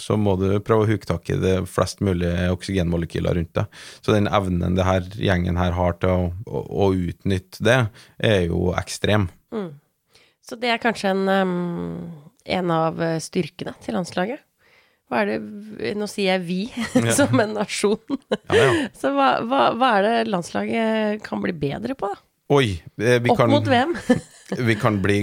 så 0.00 0.16
må 0.20 0.34
du 0.40 0.46
prøve 0.64 0.84
å 0.84 0.88
huke 0.88 1.06
tak 1.08 1.28
i 1.32 1.36
det 1.40 1.54
flest 1.70 2.00
mulig 2.04 2.30
oksygenmolekyler 2.52 3.36
rundt 3.38 3.52
deg. 3.56 3.80
Så 4.04 4.14
den 4.14 4.28
evnen 4.30 4.76
det 4.78 4.86
her 4.86 5.06
gjengen 5.18 5.58
her 5.60 5.74
har 5.76 5.96
til 6.00 6.12
å, 6.12 6.30
å, 6.46 6.62
å 6.88 6.88
utnytte 6.94 7.64
det, 7.64 7.78
er 8.18 8.48
jo 8.48 8.72
ekstrem. 8.78 9.28
Mm. 9.54 9.70
Så 10.44 10.56
det 10.60 10.72
er 10.72 10.80
kanskje 10.82 11.12
en, 11.12 11.24
um, 11.28 12.28
en 12.48 12.70
av 12.72 13.00
eh, 13.04 13.18
styrkene 13.20 13.74
til 13.84 13.98
landslaget. 13.98 14.44
Hva 15.08 15.22
er 15.24 15.30
det 15.30 15.92
Nå 15.96 16.06
sier 16.10 16.34
jeg 16.36 16.44
vi, 16.46 16.60
Ja. 16.98 17.14
som 17.16 17.40
en 17.40 17.54
nasjon. 17.56 18.18
Ja, 18.52 18.58
ja. 18.60 18.70
Så 19.00 19.12
hva, 19.16 19.38
hva, 19.48 19.62
hva 19.78 19.92
er 19.98 20.06
det 20.08 20.16
landslaget 20.32 21.22
kan 21.24 21.40
bli 21.44 21.54
bedre 21.56 21.96
på, 21.98 22.10
da? 22.12 22.20
Oi, 22.48 22.78
eh, 23.00 23.18
vi 23.20 23.28
Opp 23.32 23.42
kan, 23.42 23.50
mot 23.52 23.66
VM? 23.68 23.90
vi 24.68 24.76
kan 24.80 25.00
bli 25.04 25.18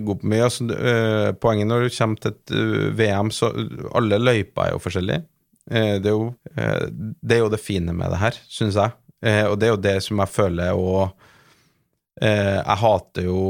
gode 0.00 0.22
på 0.22 0.30
mye. 0.32 0.46
Altså, 0.46 0.64
eh, 0.72 1.32
poenget 1.36 1.68
når 1.68 1.86
det 1.86 1.92
kommer 1.98 2.22
til 2.24 2.32
et 2.32 2.54
eh, 2.56 2.86
VM, 2.96 3.32
så 3.36 3.50
alle 3.96 4.20
løyper 4.20 4.66
er 4.66 4.72
jo 4.76 4.80
forskjellige. 4.80 5.24
Eh, 5.70 5.96
det, 6.00 6.08
er 6.08 6.14
jo, 6.16 6.30
eh, 6.56 6.86
det 7.20 7.36
er 7.36 7.42
jo 7.44 7.50
det 7.52 7.60
fine 7.60 7.92
med 7.96 8.12
det 8.14 8.22
her, 8.22 8.38
syns 8.48 8.78
jeg. 8.80 8.96
Eh, 9.20 9.44
og 9.50 9.58
det 9.60 9.68
er 9.68 9.74
jo 9.74 9.82
det 9.84 9.96
som 10.00 10.22
jeg 10.24 10.32
føler 10.32 10.70
eh, 10.72 12.56
Jeg 12.56 12.78
hater 12.80 13.26
jo 13.28 13.42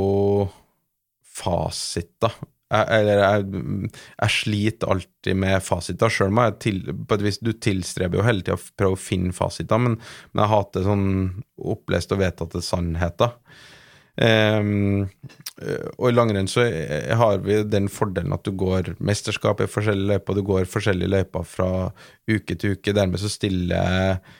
fasiter. 1.40 2.34
Jeg, 2.70 2.86
eller 3.00 3.20
jeg, 3.24 3.90
jeg 4.14 4.34
sliter 4.36 4.92
alltid 4.94 5.38
med 5.42 5.64
fasiter, 5.66 6.12
sjøl 6.12 6.30
om 6.30 6.42
jeg 6.44 6.58
til, 6.62 6.78
på 6.94 7.16
et 7.16 7.24
vis 7.26 7.40
Du 7.42 7.50
tilstreber 7.52 8.20
jo 8.20 8.26
hele 8.28 8.44
tida 8.44 8.58
å 8.58 8.62
prøve 8.78 8.98
å 8.98 9.00
finne 9.00 9.34
fasiter, 9.34 9.80
men, 9.82 9.98
men 10.30 10.44
jeg 10.44 10.52
hater 10.52 10.86
sånn 10.86 11.08
opplest 11.74 12.14
og 12.14 12.22
vedtatte 12.22 12.62
sannheter. 12.64 13.34
Um, 14.20 15.06
og 15.96 16.06
i 16.10 16.12
langrenn 16.12 16.48
så 16.50 16.66
har 17.16 17.40
vi 17.44 17.62
den 17.64 17.88
fordelen 17.92 18.34
at 18.36 18.44
du 18.44 18.52
går 18.58 18.94
mesterskap 19.00 19.62
i 19.64 19.68
forskjellige 19.70 20.14
løyper, 20.14 20.36
du 20.36 20.44
går 20.44 20.68
forskjellige 20.68 21.14
løyper 21.14 21.46
fra 21.48 21.70
uke 22.28 22.56
til 22.56 22.76
uke. 22.76 22.94
Dermed 22.96 23.22
så 23.22 23.32
stiller 23.32 23.80
er 23.80 24.38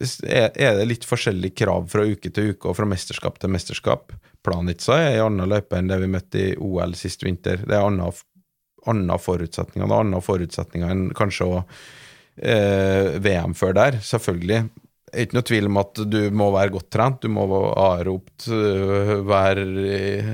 er 0.00 0.78
det 0.78 0.86
litt 0.86 1.04
forskjellige 1.04 1.58
krav 1.60 1.88
fra 1.92 2.06
uke 2.06 2.30
til 2.32 2.54
uke 2.54 2.70
og 2.70 2.76
fra 2.78 2.86
mesterskap 2.88 3.38
til 3.40 3.52
mesterskap. 3.52 4.14
Planica 4.46 4.96
er 4.96 5.18
en 5.18 5.26
annen 5.28 5.50
løype 5.52 5.78
enn 5.78 5.90
det 5.90 6.00
vi 6.02 6.10
møtte 6.10 6.42
i 6.42 6.52
OL 6.56 6.94
sist 6.98 7.24
vinter. 7.26 7.62
Det 7.66 7.76
er 7.76 7.84
andre, 7.84 9.18
forutsetninger. 9.20 9.86
Det 9.86 9.96
er 9.96 10.04
andre 10.06 10.20
forutsetninger 10.24 10.92
enn 10.94 11.08
kanskje 11.16 11.48
å 11.48 11.58
eh, 12.36 13.18
VM 13.20 13.56
før 13.58 13.76
der, 13.76 13.98
selvfølgelig. 14.04 14.62
Det 15.10 15.18
er 15.18 15.26
ikke 15.26 15.36
noe 15.40 15.48
tvil 15.48 15.66
om 15.66 15.80
at 15.80 16.00
du 16.06 16.20
må 16.38 16.46
være 16.54 16.72
godt 16.76 16.90
trent, 16.94 17.24
du 17.24 17.32
må 17.34 17.44
ha 17.50 17.90
ropt 18.06 18.46
øh, 18.54 19.16
være 19.26 19.64
øh, 19.66 20.28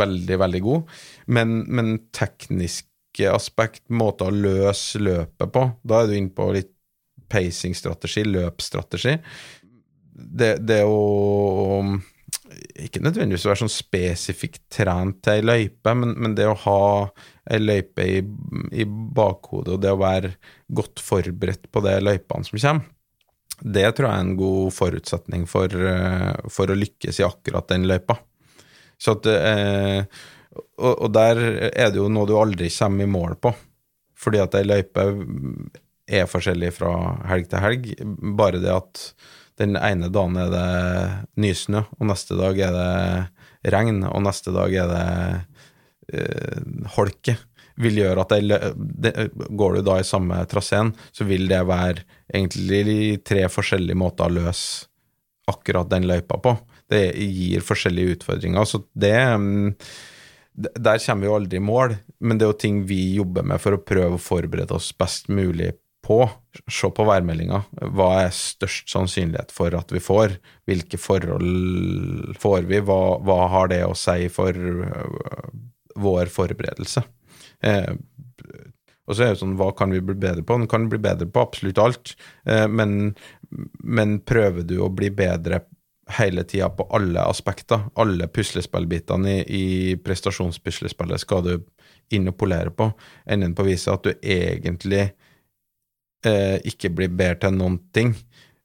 veldig, 0.00 0.38
veldig 0.42 0.62
god. 0.64 0.96
Men, 1.30 1.60
men 1.70 1.92
tekniske 2.16 3.30
aspekt, 3.30 3.84
måter 3.88 4.28
å 4.28 4.34
løse 4.34 5.00
løpet 5.00 5.54
på, 5.54 5.68
da 5.86 6.02
er 6.02 6.10
du 6.10 6.16
inne 6.18 6.34
på 6.34 6.50
litt 6.56 6.72
pacing-strategi, 7.30 8.26
løpsstrategi. 8.26 9.16
Det, 10.16 10.56
det 10.66 10.82
å 10.86 10.98
ikke 12.86 13.02
nødvendigvis 13.04 13.46
å 13.46 13.50
være 13.52 13.62
sånn 13.64 13.72
spesifikt 13.72 14.62
trent 14.72 15.22
til 15.24 15.38
ei 15.38 15.44
løype, 15.44 15.94
men, 15.98 16.14
men 16.22 16.36
det 16.38 16.48
å 16.50 16.58
ha 16.66 16.82
ei 17.52 17.60
løype 17.62 18.04
i, 18.04 18.20
i 18.74 18.86
bakhodet, 18.86 19.76
og 19.76 19.82
det 19.84 19.92
å 19.94 20.00
være 20.00 20.34
godt 20.66 21.02
forberedt 21.04 21.70
på 21.72 21.82
de 21.84 21.96
løypene 22.02 22.48
som 22.48 22.58
kommer, 22.58 22.92
det 23.56 23.86
tror 23.96 24.10
jeg 24.10 24.20
er 24.20 24.24
en 24.26 24.36
god 24.36 24.74
forutsetning 24.76 25.46
for, 25.48 25.72
eh, 25.72 26.32
for 26.52 26.68
å 26.68 26.76
lykkes 26.76 27.22
i 27.22 27.24
akkurat 27.24 27.70
den 27.70 27.86
løypa. 27.88 28.18
Så 29.00 29.14
at, 29.16 29.28
eh, 29.32 30.04
og, 30.76 30.92
og 30.92 31.08
der 31.14 31.40
er 31.70 31.90
det 31.92 32.00
jo 32.00 32.10
noe 32.12 32.28
du 32.28 32.34
aldri 32.36 32.68
kommer 32.72 33.06
i 33.06 33.10
mål 33.10 33.38
på, 33.40 33.54
fordi 34.16 34.42
at 34.42 34.58
ei 34.58 34.66
løype 34.66 35.06
er 36.06 36.28
forskjellig 36.30 36.70
fra 36.76 36.92
helg 37.30 37.48
til 37.50 37.64
helg. 37.64 37.90
Bare 38.38 38.60
det 38.62 38.72
at 38.72 39.02
den 39.60 39.76
ene 39.80 40.10
dagen 40.12 40.36
er 40.40 40.50
det 40.52 40.70
nysnø, 41.40 41.84
og 41.96 42.08
neste 42.10 42.36
dag 42.38 42.58
er 42.60 42.74
det 42.76 43.72
regn, 43.72 44.02
og 44.08 44.24
neste 44.26 44.52
dag 44.54 44.74
er 44.82 44.90
det 44.92 45.06
eh, 46.12 46.64
holke, 46.96 47.36
vil 47.80 48.00
gjøre 48.00 48.24
at 48.24 48.34
det, 48.40 48.58
det, 49.04 49.12
går 49.34 49.78
du 49.78 49.84
da 49.84 49.98
i 50.00 50.08
samme 50.08 50.38
traseen, 50.48 50.94
så 51.12 51.26
vil 51.28 51.48
det 51.50 51.62
være 51.68 52.04
egentlig 52.32 53.22
tre 53.26 53.46
forskjellige 53.52 53.98
måter 54.00 54.28
å 54.28 54.36
løse 54.38 54.88
akkurat 55.46 55.88
den 55.90 56.08
løypa 56.08 56.40
på. 56.42 56.56
Det 56.90 57.04
gir 57.20 57.64
forskjellige 57.64 58.16
utfordringer. 58.16 58.64
Så 58.64 58.82
det 58.94 59.14
Der 60.56 60.98
kommer 60.98 61.20
vi 61.20 61.28
jo 61.28 61.36
aldri 61.36 61.58
i 61.60 61.62
mål, 61.62 61.96
men 62.20 62.38
det 62.38 62.46
er 62.46 62.52
jo 62.54 62.60
ting 62.60 62.78
vi 62.88 63.16
jobber 63.18 63.44
med 63.44 63.60
for 63.60 63.76
å 63.76 63.82
prøve 63.84 64.16
å 64.16 64.22
forberede 64.22 64.74
oss 64.74 64.88
best 64.96 65.28
mulig 65.28 65.74
på. 66.06 66.20
Se 66.70 66.90
på 66.94 67.06
værmeldinga. 67.06 67.60
Hva 67.96 68.08
er 68.22 68.34
størst 68.34 68.90
sannsynlighet 68.92 69.52
for 69.54 69.74
at 69.76 69.92
vi 69.92 70.02
får? 70.02 70.38
Hvilke 70.68 71.00
forhold 71.00 72.36
får 72.40 72.68
vi? 72.70 72.80
Hva, 72.86 73.00
hva 73.26 73.40
har 73.52 73.72
det 73.74 73.82
å 73.86 73.96
si 73.98 74.30
for 74.32 74.56
øh, 74.56 75.50
vår 76.06 76.32
forberedelse? 76.32 77.04
Eh, 77.66 77.92
og 79.06 79.14
så 79.14 79.22
er 79.22 79.34
det 79.34 79.40
sånn, 79.42 79.56
hva 79.58 79.70
kan 79.76 79.92
vi 79.94 80.02
bli 80.02 80.16
bedre 80.18 80.42
på? 80.42 80.58
Den 80.58 80.70
kan 80.70 80.88
bli 80.90 80.98
bedre 81.02 81.28
på 81.30 81.44
absolutt 81.46 81.78
alt, 81.78 82.16
eh, 82.48 82.66
men, 82.66 83.14
men 83.82 84.18
prøver 84.26 84.66
du 84.66 84.80
å 84.82 84.90
bli 84.92 85.12
bedre 85.14 85.62
hele 86.18 86.44
tida 86.46 86.68
på 86.70 86.86
alle 86.94 87.22
aspekter, 87.26 87.88
alle 87.98 88.28
puslespillbitene 88.30 89.40
i, 89.42 89.46
i 89.46 89.96
prestasjonspuslespillet 90.02 91.22
skal 91.22 91.42
du 91.46 91.54
inn 92.14 92.30
og 92.30 92.36
polere 92.38 92.70
på, 92.70 92.90
enden 93.26 93.54
på 93.56 93.64
å 93.64 93.68
vise 93.70 93.94
at 93.94 94.06
du 94.06 94.12
egentlig 94.14 95.08
eh, 96.24 96.58
ikke 96.64 96.92
blir 96.94 97.12
bedre 97.12 97.46
til 97.46 97.56
noen 97.58 97.78
ting, 97.94 98.14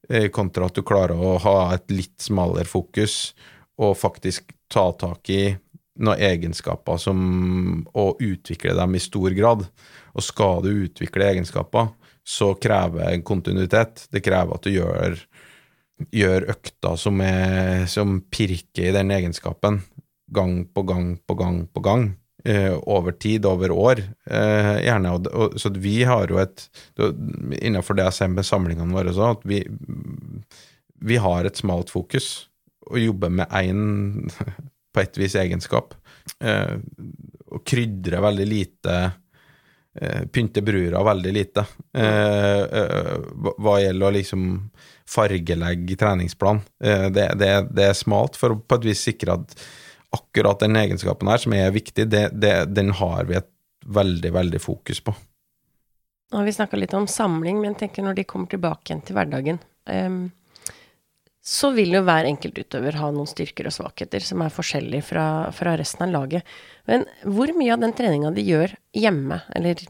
eh, 0.09 0.29
kontra 0.33 0.67
at 0.69 0.77
du 0.77 0.83
klarer 0.87 1.17
å 1.17 1.37
ha 1.43 1.73
et 1.75 1.91
litt 1.91 2.19
smalere 2.21 2.69
fokus 2.69 3.33
og 3.81 3.97
faktisk 3.97 4.53
ta 4.71 4.91
tak 4.93 5.29
i 5.33 5.43
noen 6.01 6.21
egenskaper 6.21 6.97
som 6.97 7.17
Og 7.93 8.21
utvikle 8.21 8.73
dem 8.77 8.95
i 8.95 8.99
stor 8.99 9.31
grad. 9.35 9.65
Og 10.15 10.23
skal 10.23 10.61
du 10.63 10.69
utvikle 10.85 11.27
egenskaper, 11.27 11.91
så 12.23 12.53
krever 12.55 13.21
kontinuitet. 13.23 14.07
Det 14.11 14.21
krever 14.23 14.55
at 14.55 14.63
du 14.63 14.71
gjør, 14.71 15.17
gjør 16.11 16.47
økter 16.53 16.95
som, 16.95 17.21
som 17.87 18.21
pirker 18.31 18.89
i 18.89 18.95
den 18.95 19.11
egenskapen, 19.11 19.81
gang 20.31 20.65
på 20.65 20.83
gang 20.83 21.17
på 21.27 21.35
gang 21.35 21.65
på 21.67 21.83
gang. 21.83 22.11
Eh, 22.43 22.73
over 22.89 23.11
tid, 23.11 23.45
over 23.45 23.71
år, 23.71 23.99
eh, 24.25 24.77
gjerne. 24.81 25.11
Og, 25.13 25.59
så 25.61 25.69
vi 25.77 25.99
har 26.09 26.31
jo 26.31 26.39
et 26.41 26.63
Innenfor 26.97 27.97
det 27.97 28.07
jeg 28.07 28.17
ser 28.17 28.31
med 28.33 28.47
samlingene 28.47 28.95
våre 28.95 29.11
også, 29.11 29.27
at 29.35 29.43
vi, 29.45 29.59
vi 31.05 31.19
har 31.21 31.45
et 31.45 31.59
smalt 31.59 31.91
fokus 31.93 32.47
og 32.89 32.97
jobber 32.97 33.29
med 33.29 33.53
én 33.53 33.83
på 34.93 35.03
et 35.03 35.19
vis 35.21 35.35
egenskap. 35.37 35.93
Eh, 36.41 36.79
og 37.51 37.65
krydrer 37.67 38.23
veldig 38.23 38.47
lite 38.49 39.01
Pynter 40.31 40.63
brura 40.63 41.01
veldig 41.03 41.31
lite. 41.35 41.65
Hva- 41.91 43.73
gjelder 43.83 44.05
å 44.07 44.11
liksom 44.15 44.45
fargelegge 45.03 45.97
treningsplan. 45.99 46.61
Det, 46.79 47.25
det, 47.35 47.49
det 47.75 47.89
er 47.89 47.97
smalt 47.99 48.39
for 48.39 48.55
å 48.55 48.61
på 48.63 48.77
et 48.79 48.87
vis 48.87 49.01
sikre 49.03 49.35
at 49.35 49.57
akkurat 50.11 50.59
den 50.59 50.75
egenskapen 50.75 51.29
her, 51.31 51.39
som 51.41 51.53
er 51.55 51.71
viktig, 51.71 52.07
det, 52.11 52.27
det, 52.33 52.55
den 52.75 52.91
har 52.99 53.27
vi 53.29 53.39
et 53.39 53.49
veldig, 53.85 54.31
veldig 54.35 54.61
fokus 54.61 54.99
på. 55.03 55.13
Nå 56.31 56.39
har 56.39 56.47
vi 56.47 56.53
snakka 56.55 56.79
litt 56.79 56.93
om 56.95 57.07
samling, 57.11 57.59
men 57.59 57.73
jeg 57.73 57.79
tenker 57.85 58.05
når 58.05 58.19
de 58.19 58.27
kommer 58.27 58.51
tilbake 58.51 58.91
igjen 58.91 59.03
til 59.07 59.17
hverdagen, 59.17 59.57
um, 59.91 60.21
så 61.41 61.71
vil 61.75 61.95
jo 61.95 62.03
hver 62.05 62.27
enkelt 62.29 62.59
utøver 62.61 62.99
ha 63.01 63.09
noen 63.11 63.27
styrker 63.27 63.67
og 63.67 63.75
svakheter 63.75 64.23
som 64.23 64.43
er 64.45 64.53
forskjellige 64.53 65.07
fra, 65.07 65.25
fra 65.55 65.73
resten 65.79 66.05
av 66.05 66.13
laget. 66.13 66.53
Men 66.87 67.07
hvor 67.25 67.51
mye 67.57 67.73
av 67.73 67.81
den 67.81 67.95
treninga 67.97 68.31
de 68.35 68.45
gjør 68.45 68.75
hjemme, 68.95 69.41
eller 69.57 69.81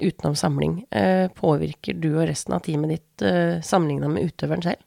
utenom 0.00 0.36
samling, 0.38 0.78
uh, 0.94 1.26
påvirker 1.36 1.98
du 1.98 2.12
og 2.12 2.26
resten 2.28 2.54
av 2.56 2.62
teamet 2.66 2.94
ditt 2.96 3.26
uh, 3.26 3.58
sammenligna 3.64 4.10
med 4.12 4.30
utøveren 4.30 4.66
selv? 4.66 4.86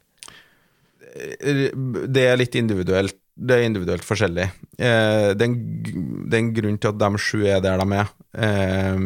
Det 1.14 2.24
er 2.26 2.40
litt 2.40 2.56
individuelt 2.58 3.18
det 3.34 3.54
er 3.56 3.64
individuelt 3.66 4.04
forskjellig. 4.06 4.44
Eh, 4.78 5.30
det, 5.34 5.46
er 5.46 6.38
en, 6.38 6.50
grunn 6.54 6.76
til 6.78 6.92
at 6.92 6.98
de 7.00 7.20
sju 7.20 7.40
er 7.50 7.62
der 7.64 7.80
de 7.80 7.96
er. 7.98 8.12
Eh, 8.46 9.00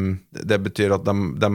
det 0.51 0.59
betyr 0.67 0.93
at 0.99 1.07
de, 1.07 1.15
de, 1.41 1.51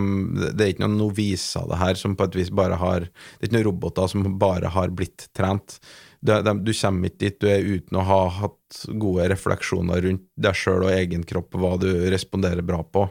det 0.49 0.65
er 0.65 0.71
ikke 0.73 0.85
noen 0.85 0.97
noviser, 1.03 1.67
det 1.69 1.79
her, 1.81 1.99
som 1.99 2.15
på 2.17 2.25
et 2.27 2.39
vis 2.41 2.49
bare 2.53 2.79
har 2.81 3.05
Det 3.05 3.43
er 3.43 3.49
ikke 3.49 3.57
noen 3.59 3.67
roboter 3.69 4.09
som 4.09 4.25
bare 4.41 4.71
har 4.73 4.95
blitt 4.95 5.27
trent. 5.37 5.77
Du 6.23 6.33
kommer 6.33 7.11
ikke 7.11 7.21
dit 7.25 7.39
du 7.43 7.49
er 7.51 7.67
uten 7.67 7.99
å 7.99 8.07
ha 8.07 8.21
hatt 8.41 8.83
gode 8.97 9.27
refleksjoner 9.29 10.05
rundt 10.07 10.25
deg 10.39 10.57
sjøl 10.57 10.87
og 10.87 10.93
egen 10.95 11.25
kropp, 11.27 11.53
hva 11.59 11.75
du 11.77 11.89
responderer 12.09 12.65
bra 12.65 12.79
på, 12.81 13.03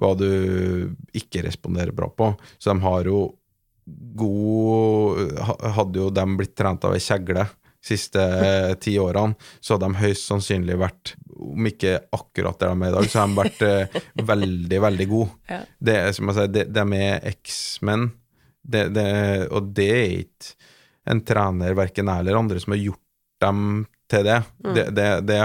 hva 0.00 0.12
du 0.16 0.28
ikke 1.12 1.42
responderer 1.44 1.92
bra 1.92 2.08
på. 2.08 2.30
Så 2.56 2.72
de 2.72 2.86
har 2.86 3.10
jo 3.10 3.26
god 4.16 5.34
Hadde 5.76 6.00
jo 6.00 6.06
de 6.08 6.22
blitt 6.38 6.54
trent 6.56 6.86
av 6.88 6.94
ei 6.96 7.02
kjegle 7.04 7.42
siste 7.84 8.22
ti 8.80 8.94
årene, 9.02 9.36
så 9.60 9.74
hadde 9.76 9.90
de 9.92 10.00
høyst 10.00 10.28
sannsynlig 10.30 10.78
vært, 10.80 11.14
om 11.36 11.66
ikke 11.68 11.98
akkurat 12.16 12.58
der 12.62 12.72
de 12.72 12.86
er 12.86 12.92
i 12.92 12.96
dag, 12.96 13.08
så 13.12 13.20
har 13.20 13.28
de 13.32 13.38
vært 13.42 13.64
eh, 13.68 13.98
veldig, 14.32 14.82
veldig 14.88 15.08
gode. 15.10 15.30
Ja. 15.54 15.60
Det 15.84 15.96
er 16.00 16.12
som 16.16 16.30
jeg 16.30 16.38
sier, 16.38 16.52
de, 16.54 16.64
de 16.72 17.00
er 17.04 17.26
det, 18.94 19.08
og 19.52 19.72
det 19.76 19.90
er 19.92 20.12
ikke 20.22 20.54
en 21.12 21.20
trener, 21.28 21.74
verken 21.76 22.08
jeg 22.08 22.24
eller 22.24 22.38
andre, 22.40 22.60
som 22.62 22.72
har 22.72 22.80
gjort 22.80 23.02
dem 23.44 23.60
til 24.08 24.24
det. 24.24 24.38
Det, 24.64 24.84
det, 24.96 25.08
det, 25.28 25.38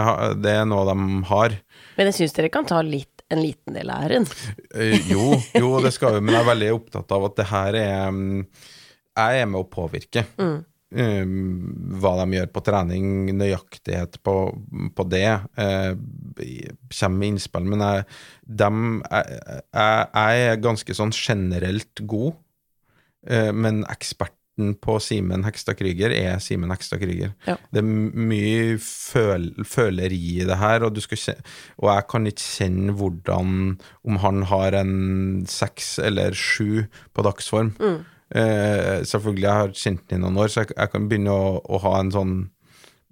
det 0.43 0.53
er 0.61 0.65
noe 0.67 0.85
de 0.87 1.23
har. 1.27 1.55
Men 1.97 2.07
jeg 2.09 2.15
syns 2.21 2.35
dere 2.37 2.51
kan 2.53 2.67
ta 2.69 2.79
litt, 2.85 3.25
en 3.29 3.41
liten 3.43 3.75
del 3.75 3.91
av 3.91 4.07
æren. 4.07 4.27
Eh, 4.73 4.95
Jo, 5.11 5.33
jo, 5.59 5.73
det 5.83 5.91
skal 5.95 6.15
vi, 6.15 6.23
men 6.23 6.37
jeg 6.37 6.45
er 6.45 6.49
veldig 6.53 6.71
opptatt 6.77 7.11
av 7.17 7.27
at 7.27 7.35
det 7.41 7.49
her 7.51 7.75
er 7.77 8.15
mm, 8.15 8.39
Jeg 9.19 9.41
er 9.43 9.51
med 9.51 9.59
å 9.65 9.67
påvirke 9.69 10.23
Mm. 10.39 10.57
Eh, 10.95 11.25
hva 11.99 12.13
de 12.21 12.39
gjør 12.39 12.49
på 12.53 12.63
trening, 12.65 13.29
nøyaktighet 13.37 14.19
på, 14.25 14.35
på 14.95 15.05
det. 15.11 15.27
Uh, 15.59 15.93
kommer 16.93 17.17
med 17.19 17.33
innspill, 17.33 17.69
men 17.69 17.85
jeg, 17.85 18.07
dem, 18.63 18.99
jeg, 19.05 19.39
jeg, 19.75 20.09
jeg 20.15 20.49
er 20.49 20.65
ganske 20.65 20.97
sånn 20.97 21.15
generelt 21.15 22.03
god, 22.09 22.35
uh, 23.29 23.51
men 23.53 23.83
eksperten 23.89 24.35
på 24.83 24.97
Simen 24.99 25.45
Hekstad 25.47 25.77
Krüger 25.79 26.11
er 26.11 26.41
Simen 26.43 26.73
Hekstad 26.73 26.99
Krüger. 26.99 27.31
Ja. 27.47 27.55
Det 27.71 27.79
er 27.79 27.87
mye 27.87 28.75
føl 28.83 29.53
føleri 29.63 30.19
i 30.41 30.47
det 30.47 30.57
her, 30.59 30.83
og, 30.83 30.97
du 30.97 30.99
skal 31.05 31.21
kje- 31.21 31.39
og 31.77 31.93
jeg 31.93 32.07
kan 32.11 32.27
ikke 32.27 32.43
kjenne 32.43 32.95
hvordan 32.99 33.53
Om 34.03 34.19
han 34.19 34.43
har 34.51 34.75
en 34.81 35.45
seks 35.47 35.97
eller 36.03 36.35
sju 36.35 36.89
på 37.15 37.23
dagsform. 37.23 37.71
Eh, 38.29 39.01
selvfølgelig, 39.09 39.45
jeg 39.45 39.59
har 39.61 39.75
kjent 39.83 40.05
den 40.09 40.21
i 40.21 40.23
noen 40.25 40.39
år, 40.43 40.51
så 40.51 40.63
jeg, 40.63 40.75
jeg 40.75 40.93
kan 40.93 41.09
begynne 41.09 41.33
å, 41.33 41.51
å 41.65 41.83
ha 41.87 41.97
en 41.99 42.13
sånn 42.13 42.39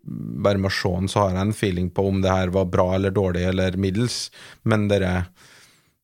Bare 0.08 0.56
med 0.56 0.70
å 0.70 0.72
se 0.72 0.88
den, 0.94 1.10
så 1.12 1.20
har 1.20 1.34
jeg 1.34 1.42
en 1.42 1.50
feeling 1.52 1.88
på 1.92 2.06
om 2.08 2.22
det 2.24 2.32
her 2.32 2.52
var 2.56 2.70
bra 2.72 2.86
eller 2.96 3.12
dårlig 3.12 3.42
eller 3.50 3.76
middels, 3.76 4.30
men 4.64 4.86
dere 4.88 5.26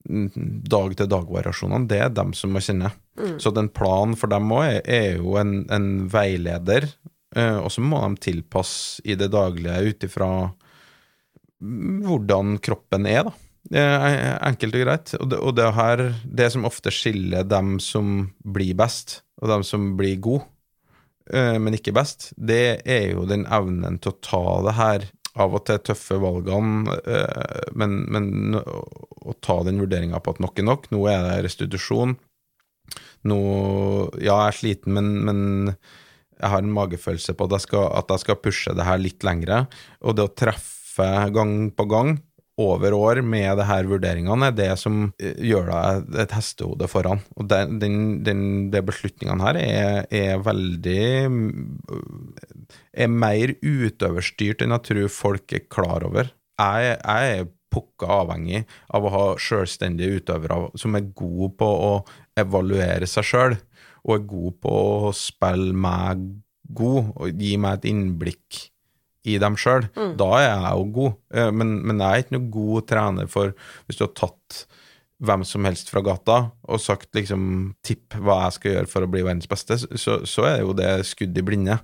dag-til-dag-variasjonene, 0.04 1.88
det 1.88 2.00
er 2.04 2.12
dem 2.12 2.34
som 2.36 2.52
må 2.52 2.60
kjenne. 2.60 2.92
Så 3.40 3.54
den 3.56 3.70
planen 3.72 4.18
for 4.20 4.28
dem 4.28 4.52
òg 4.52 4.66
er, 4.66 4.82
er 4.84 5.22
jo 5.22 5.38
en, 5.40 5.54
en 5.72 5.88
veileder, 6.12 6.90
uh, 7.38 7.64
og 7.64 7.72
så 7.72 7.84
må 7.86 8.02
de 8.04 8.20
tilpasse 8.28 9.04
i 9.08 9.16
det 9.20 9.30
daglige 9.32 9.80
ut 9.88 10.08
ifra 10.10 10.30
hvordan 11.64 12.58
kroppen 12.64 13.08
er, 13.08 13.30
da. 13.30 13.34
Det 13.72 13.80
er 13.80 14.40
enkelt 14.44 14.76
og 14.76 14.84
greit. 14.84 15.14
Og 15.20 15.30
det, 15.32 15.40
og 15.40 15.56
det 15.58 15.70
her, 15.78 16.04
det 16.26 16.50
som 16.54 16.68
ofte 16.68 16.92
skiller 16.94 17.46
dem 17.48 17.78
som 17.84 18.34
blir 18.44 18.76
best, 18.80 19.22
og 19.42 19.50
dem 19.52 19.64
som 19.68 19.94
blir 20.00 20.20
god, 20.24 20.44
eh, 21.32 21.58
men 21.60 21.78
ikke 21.78 21.96
best, 21.96 22.32
det 22.36 22.84
er 22.84 23.14
jo 23.14 23.28
den 23.30 23.48
evnen 23.48 24.00
til 24.04 24.14
å 24.14 24.20
ta 24.24 24.46
det 24.68 24.76
her 24.80 25.08
av 25.40 25.56
og 25.58 25.64
til 25.66 25.80
tøffe 25.82 26.20
valgene, 26.22 26.98
eh, 27.10 27.72
men, 27.80 28.04
men 28.14 28.60
å 28.60 29.34
ta 29.42 29.62
den 29.66 29.82
vurderinga 29.82 30.22
på 30.22 30.36
at 30.36 30.44
nok 30.44 30.60
er 30.60 30.70
nok. 30.70 30.92
Nå 30.94 31.08
er 31.10 31.24
det 31.26 31.42
restitusjon. 31.48 32.18
Nå 33.32 33.40
Ja, 34.20 34.44
jeg 34.44 34.52
er 34.52 34.58
sliten, 34.58 34.94
men, 34.98 35.14
men 35.24 35.40
jeg 35.72 36.52
har 36.52 36.60
en 36.60 36.76
magefølelse 36.76 37.34
på 37.40 37.48
at 37.48 37.56
jeg, 37.56 37.66
skal, 37.70 37.88
at 37.96 38.12
jeg 38.12 38.26
skal 38.26 38.40
pushe 38.44 38.76
det 38.76 38.86
her 38.86 39.00
litt 39.02 39.24
lengre. 39.26 39.64
Og 40.04 40.18
det 40.18 40.28
å 40.28 40.36
treffe 40.36 41.10
gang 41.34 41.72
på 41.74 41.88
gang 41.90 42.18
over 42.62 42.94
år 42.94 43.22
med 43.26 43.58
det 43.58 43.66
her 43.66 43.88
vurderingene 43.90 44.52
er 44.52 44.58
det 44.58 44.70
som 44.82 45.08
eh, 45.18 45.34
gjør 45.42 45.72
deg 45.72 46.20
et 46.24 46.36
hestehode 46.36 46.90
foran. 46.92 47.24
Og 47.40 47.48
den, 47.50 47.80
den, 48.26 48.44
de 48.74 48.84
beslutningene 48.86 49.48
her 49.48 49.60
er, 49.62 50.06
er 50.14 50.44
veldig 50.46 51.08
er 52.94 53.10
mer 53.10 53.56
utøverstyrt 53.58 54.62
enn 54.62 54.76
jeg 54.78 54.88
tror 54.90 55.14
folk 55.14 55.56
er 55.58 55.66
klar 55.66 56.06
over. 56.06 56.30
Jeg, 56.62 56.98
jeg 57.00 57.38
er 57.40 57.52
pukka 57.74 58.20
avhengig 58.22 58.64
av 58.94 59.08
å 59.08 59.14
ha 59.14 59.24
selvstendige 59.42 60.22
utøvere 60.22 60.60
som 60.78 60.98
er 60.98 61.10
gode 61.18 61.56
på 61.58 61.70
å 61.88 61.94
evaluere 62.40 63.10
seg 63.10 63.26
sjøl, 63.26 63.58
og 64.06 64.16
er 64.16 64.28
gode 64.30 64.56
på 64.62 64.76
å 65.10 65.14
spille 65.18 65.74
meg 65.74 66.22
god 66.74 67.10
og 67.18 67.42
gi 67.42 67.58
meg 67.60 67.80
et 67.80 67.90
innblikk 67.92 68.62
i 69.24 69.38
dem 69.42 69.56
sjøl. 69.60 69.88
Da 70.20 70.30
er 70.40 70.48
jeg 70.50 70.74
jo 70.78 70.88
god, 71.00 71.20
Eh, 71.34 71.52
men, 71.52 71.80
men 71.82 72.02
jeg 72.02 72.14
er 72.14 72.24
ikke 72.24 72.38
noe 72.38 72.54
god 72.54 72.88
trener 72.90 73.30
for 73.32 73.54
hvis 73.88 74.00
du 74.00 74.06
har 74.06 74.16
tatt 74.18 74.64
hvem 75.24 75.46
som 75.48 75.64
helst 75.64 75.88
fra 75.94 76.02
gata 76.04 76.38
og 76.68 76.82
sagt 76.84 77.14
liksom 77.16 77.74
tipp 77.86 78.18
hva 78.20 78.42
jeg 78.46 78.56
skal 78.58 78.74
gjøre 78.74 78.92
for 78.92 79.06
å 79.06 79.10
bli 79.12 79.24
verdens 79.24 79.48
beste, 79.50 79.78
så, 79.80 80.20
så 80.28 80.48
er 80.50 80.58
jo 80.62 80.76
det 80.76 80.90
skudd 81.08 81.38
i 81.40 81.46
blinde. 81.46 81.78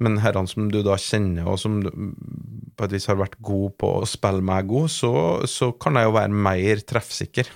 Men 0.00 0.20
herrene 0.22 0.48
som 0.48 0.70
du 0.72 0.80
da 0.86 0.96
kjenner, 1.00 1.50
og 1.50 1.58
som 1.60 1.82
du 1.84 1.90
på 2.78 2.86
et 2.86 2.94
vis 2.94 3.08
har 3.10 3.18
vært 3.20 3.36
god 3.44 3.74
på 3.82 3.92
å 3.98 4.08
spille 4.08 4.44
meg 4.46 4.70
god, 4.70 4.88
så, 4.94 5.12
så 5.50 5.72
kan 5.76 5.98
jeg 5.98 6.08
jo 6.08 6.14
være 6.16 6.44
mer 6.48 6.84
treffsikker. 6.88 7.50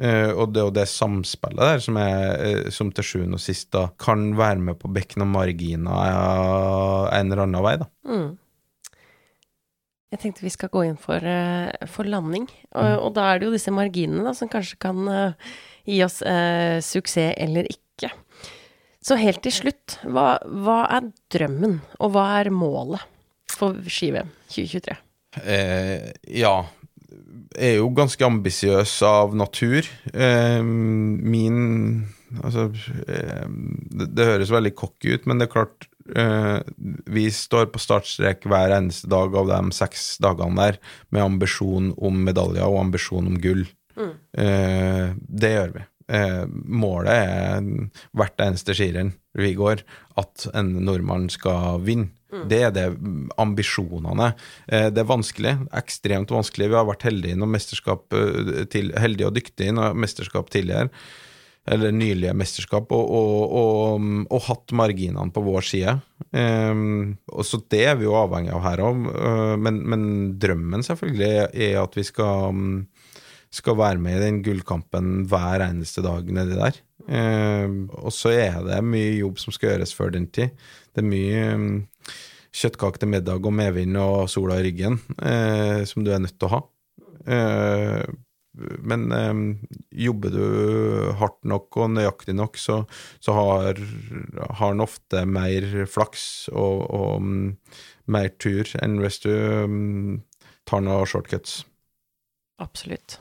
Uh, 0.00 0.32
og 0.32 0.54
det 0.54 0.62
jo 0.64 0.70
det 0.72 0.86
samspillet 0.88 1.60
der 1.60 1.82
som, 1.84 1.98
er, 2.00 2.30
uh, 2.40 2.68
som 2.72 2.88
til 2.88 3.04
sjuende 3.04 3.36
og 3.36 3.42
sist 3.44 3.68
da 3.76 3.82
kan 4.00 4.30
være 4.38 4.62
med 4.70 4.78
på 4.80 4.88
bekken 4.88 5.20
og 5.20 5.26
noen 5.26 5.34
marginer 5.34 5.98
eh, 6.06 7.18
en 7.18 7.28
eller 7.28 7.42
annen 7.44 7.66
vei, 7.66 7.74
da. 7.82 7.88
Mm. 8.08 8.30
Jeg 10.10 10.22
tenkte 10.24 10.42
vi 10.42 10.50
skal 10.50 10.72
gå 10.72 10.82
inn 10.88 10.98
for, 10.98 11.22
eh, 11.22 11.70
for 11.90 12.08
landing. 12.08 12.48
Og, 12.74 12.94
og 13.06 13.12
da 13.14 13.28
er 13.30 13.38
det 13.38 13.46
jo 13.46 13.54
disse 13.54 13.74
marginene 13.74 14.24
da, 14.26 14.34
som 14.34 14.50
kanskje 14.50 14.80
kan 14.82 15.06
eh, 15.06 15.52
gi 15.86 16.00
oss 16.02 16.18
eh, 16.26 16.80
suksess 16.82 17.36
eller 17.38 17.68
ikke. 17.70 18.10
Så 19.00 19.16
helt 19.16 19.40
til 19.44 19.54
slutt, 19.54 20.00
hva, 20.04 20.34
hva 20.44 20.82
er 20.98 21.06
drømmen, 21.32 21.78
og 22.02 22.12
hva 22.12 22.26
er 22.40 22.50
målet 22.52 23.06
for 23.54 23.78
ski-VM 23.86 24.28
2023? 24.50 24.98
Eh, 25.46 26.10
ja. 26.42 26.54
Jeg 27.50 27.74
er 27.74 27.78
jo 27.78 27.90
ganske 27.94 28.26
ambisiøs 28.26 28.92
av 29.06 29.36
natur. 29.38 29.86
Eh, 30.12 30.62
min 30.62 31.60
Altså 32.38 32.68
eh, 33.10 33.46
det, 33.90 34.12
det 34.14 34.26
høres 34.28 34.52
veldig 34.54 34.70
cocky 34.78 35.16
ut, 35.16 35.24
men 35.26 35.40
det 35.40 35.48
er 35.48 35.54
klart 35.56 35.88
Vi 36.10 37.26
står 37.34 37.68
på 37.72 37.80
startstrek 37.82 38.46
hver 38.50 38.74
eneste 38.76 39.10
dag 39.10 39.34
av 39.38 39.50
de 39.50 39.74
seks 39.76 40.16
dagene 40.22 40.58
der 40.58 40.80
med 41.14 41.26
ambisjon 41.26 41.92
om 41.98 42.24
medaljer 42.26 42.66
og 42.66 42.80
ambisjon 42.86 43.30
om 43.30 43.38
gull. 43.42 43.66
Eh, 44.00 45.12
det 45.16 45.52
gjør 45.54 45.74
vi. 45.76 45.84
Eh, 46.10 46.44
målet 46.50 47.12
er 47.14 47.68
hvert 48.18 48.42
eneste 48.42 48.74
skirenn 48.74 49.12
vi 49.38 49.52
går, 49.58 49.84
at 50.18 50.48
en 50.58 50.72
nordmann 50.86 51.28
skal 51.30 51.82
vinne. 51.86 52.10
Det 52.46 52.60
er 52.62 52.70
det 52.70 52.84
ambisjonene. 53.42 54.28
Eh, 54.70 54.86
det 54.94 55.02
er 55.02 55.08
vanskelig, 55.08 55.56
ekstremt 55.74 56.30
vanskelig. 56.30 56.68
Vi 56.70 56.78
har 56.78 56.86
vært 56.86 57.06
heldige 57.08 57.34
eh, 57.34 59.00
heldige 59.02 59.26
og 59.26 59.34
dyktige 59.34 59.74
når 59.74 59.98
mesterskap 59.98 60.50
tidligere, 60.54 60.92
eller 61.68 61.92
nylige 61.92 62.32
mesterskap, 62.34 62.92
og, 62.96 63.10
og, 63.14 63.52
og, 63.60 64.06
og 64.32 64.44
hatt 64.46 64.72
marginene 64.74 65.32
på 65.34 65.42
vår 65.44 65.66
side. 65.68 65.96
Um, 66.32 67.18
så 67.44 67.60
det 67.70 67.82
er 67.90 67.98
vi 68.00 68.06
jo 68.08 68.16
avhengig 68.18 68.54
av 68.56 68.64
her 68.64 68.82
òg, 68.86 69.04
men, 69.60 69.82
men 69.92 70.06
drømmen 70.40 70.86
selvfølgelig 70.86 71.30
er 71.50 71.76
at 71.82 71.98
vi 71.98 72.06
skal 72.08 72.56
skal 73.50 73.78
være 73.78 73.98
med 73.98 74.18
i 74.18 74.24
den 74.26 74.40
gullkampen 74.46 75.24
hver 75.30 75.64
eneste 75.64 76.04
dag 76.06 76.28
nedi 76.30 76.54
der. 76.58 76.76
Um, 77.10 77.88
og 77.98 78.12
så 78.14 78.32
er 78.36 78.60
det 78.66 78.78
mye 78.86 79.16
jobb 79.18 79.40
som 79.42 79.54
skal 79.54 79.72
gjøres 79.72 79.94
før 79.96 80.14
den 80.14 80.28
tid. 80.30 80.54
Det 80.94 81.02
er 81.02 81.08
mye 81.10 81.40
um, 81.56 81.70
kjøttkake 82.54 83.02
til 83.02 83.10
middag 83.10 83.46
og 83.46 83.54
medvind 83.54 83.98
og 83.98 84.28
sola 84.30 84.60
i 84.60 84.68
ryggen 84.68 85.00
uh, 85.18 85.82
som 85.88 86.06
du 86.06 86.12
er 86.14 86.22
nødt 86.22 86.38
til 86.38 86.50
å 86.50 86.54
ha. 86.54 86.62
Uh, 87.26 88.18
men 88.60 89.12
eh, 89.14 89.34
jobber 90.00 90.32
du 90.34 90.44
hardt 91.20 91.38
nok 91.48 91.76
og 91.82 91.90
nøyaktig 91.94 92.34
nok, 92.38 92.56
så, 92.60 92.80
så 93.22 93.34
har, 93.36 93.80
har 94.60 94.74
en 94.74 94.84
ofte 94.84 95.24
mer 95.28 95.66
flaks 95.90 96.24
og, 96.52 96.86
og 96.90 97.22
mm, 97.24 97.48
mer 98.10 98.30
tur 98.40 98.64
enn 98.82 98.98
hvis 99.02 99.20
du 99.24 99.30
um, 99.30 100.22
tar 100.68 100.82
noen 100.86 101.06
shortcuts. 101.10 101.60
Absolutt. 102.60 103.18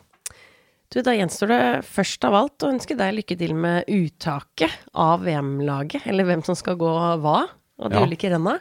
Du, 0.89 1.01
da 1.05 1.13
gjenstår 1.13 1.51
det 1.53 1.61
først 1.85 2.25
av 2.25 2.33
alt 2.33 2.63
å 2.65 2.71
ønske 2.73 2.95
deg 2.97 3.13
lykke 3.19 3.35
til 3.37 3.51
med 3.53 3.85
uttaket 3.93 4.73
av 4.97 5.21
VM-laget, 5.27 6.07
eller 6.09 6.25
hvem 6.25 6.41
som 6.47 6.57
skal 6.57 6.79
gå 6.81 6.89
hva 7.21 7.43
av 7.79 7.91
de 7.93 7.99
Ja. 7.99 8.07
ulike 8.09 8.31
renna. 8.33 8.55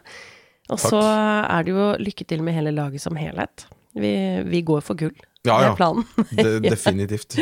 Og 0.69 0.77
Takk. 0.77 0.91
så 0.93 1.01
er 1.01 1.65
det 1.65 1.73
jo 1.73 1.87
lykke 2.05 2.27
til 2.29 2.43
med 2.45 2.55
hele 2.55 2.75
laget 2.77 3.01
som 3.01 3.17
helhet. 3.17 3.65
Vi, 3.97 4.13
vi 4.45 4.61
går 4.63 4.85
for 4.85 4.95
gull. 5.01 5.17
Ja, 5.49 5.57
Det 5.63 5.71
er 5.71 5.79
planen. 5.79 6.05
Det, 6.37 6.53
definitivt. 6.75 7.39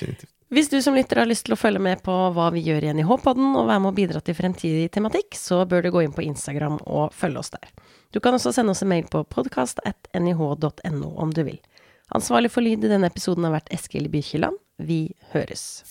Definitivt. 0.00 0.34
Hvis 0.50 0.66
du 0.66 0.80
som 0.82 0.96
lytter 0.98 1.20
har 1.20 1.28
lyst 1.30 1.44
til 1.46 1.54
å 1.54 1.60
følge 1.60 1.78
med 1.78 2.00
på 2.02 2.14
hva 2.34 2.48
vi 2.50 2.64
gjør 2.66 2.88
i 2.88 2.94
NIH-podden, 2.98 3.52
og 3.54 3.68
være 3.68 3.84
med 3.84 3.92
å 3.92 3.98
bidra 4.00 4.22
til 4.26 4.34
fremtidig 4.34 4.88
tematikk, 4.90 5.38
så 5.38 5.62
bør 5.62 5.86
du 5.86 5.92
gå 5.94 6.02
inn 6.02 6.16
på 6.16 6.24
Instagram 6.26 6.80
og 6.90 7.14
følge 7.14 7.44
oss 7.44 7.54
der. 7.54 7.70
Du 8.10 8.18
kan 8.18 8.34
også 8.34 8.50
sende 8.56 8.74
oss 8.74 8.82
en 8.82 8.90
mail 8.90 9.06
på 9.06 9.22
podkast.nih.no 9.30 11.12
om 11.14 11.36
du 11.36 11.44
vil. 11.46 11.62
Ansvarlig 12.10 12.50
for 12.50 12.66
lyd 12.66 12.82
i 12.82 12.90
denne 12.90 13.06
episoden 13.06 13.46
har 13.46 13.54
vært 13.60 13.70
Eskil 13.70 14.10
Bykjeland. 14.10 14.58
Vi 14.82 15.04
høres. 15.30 15.84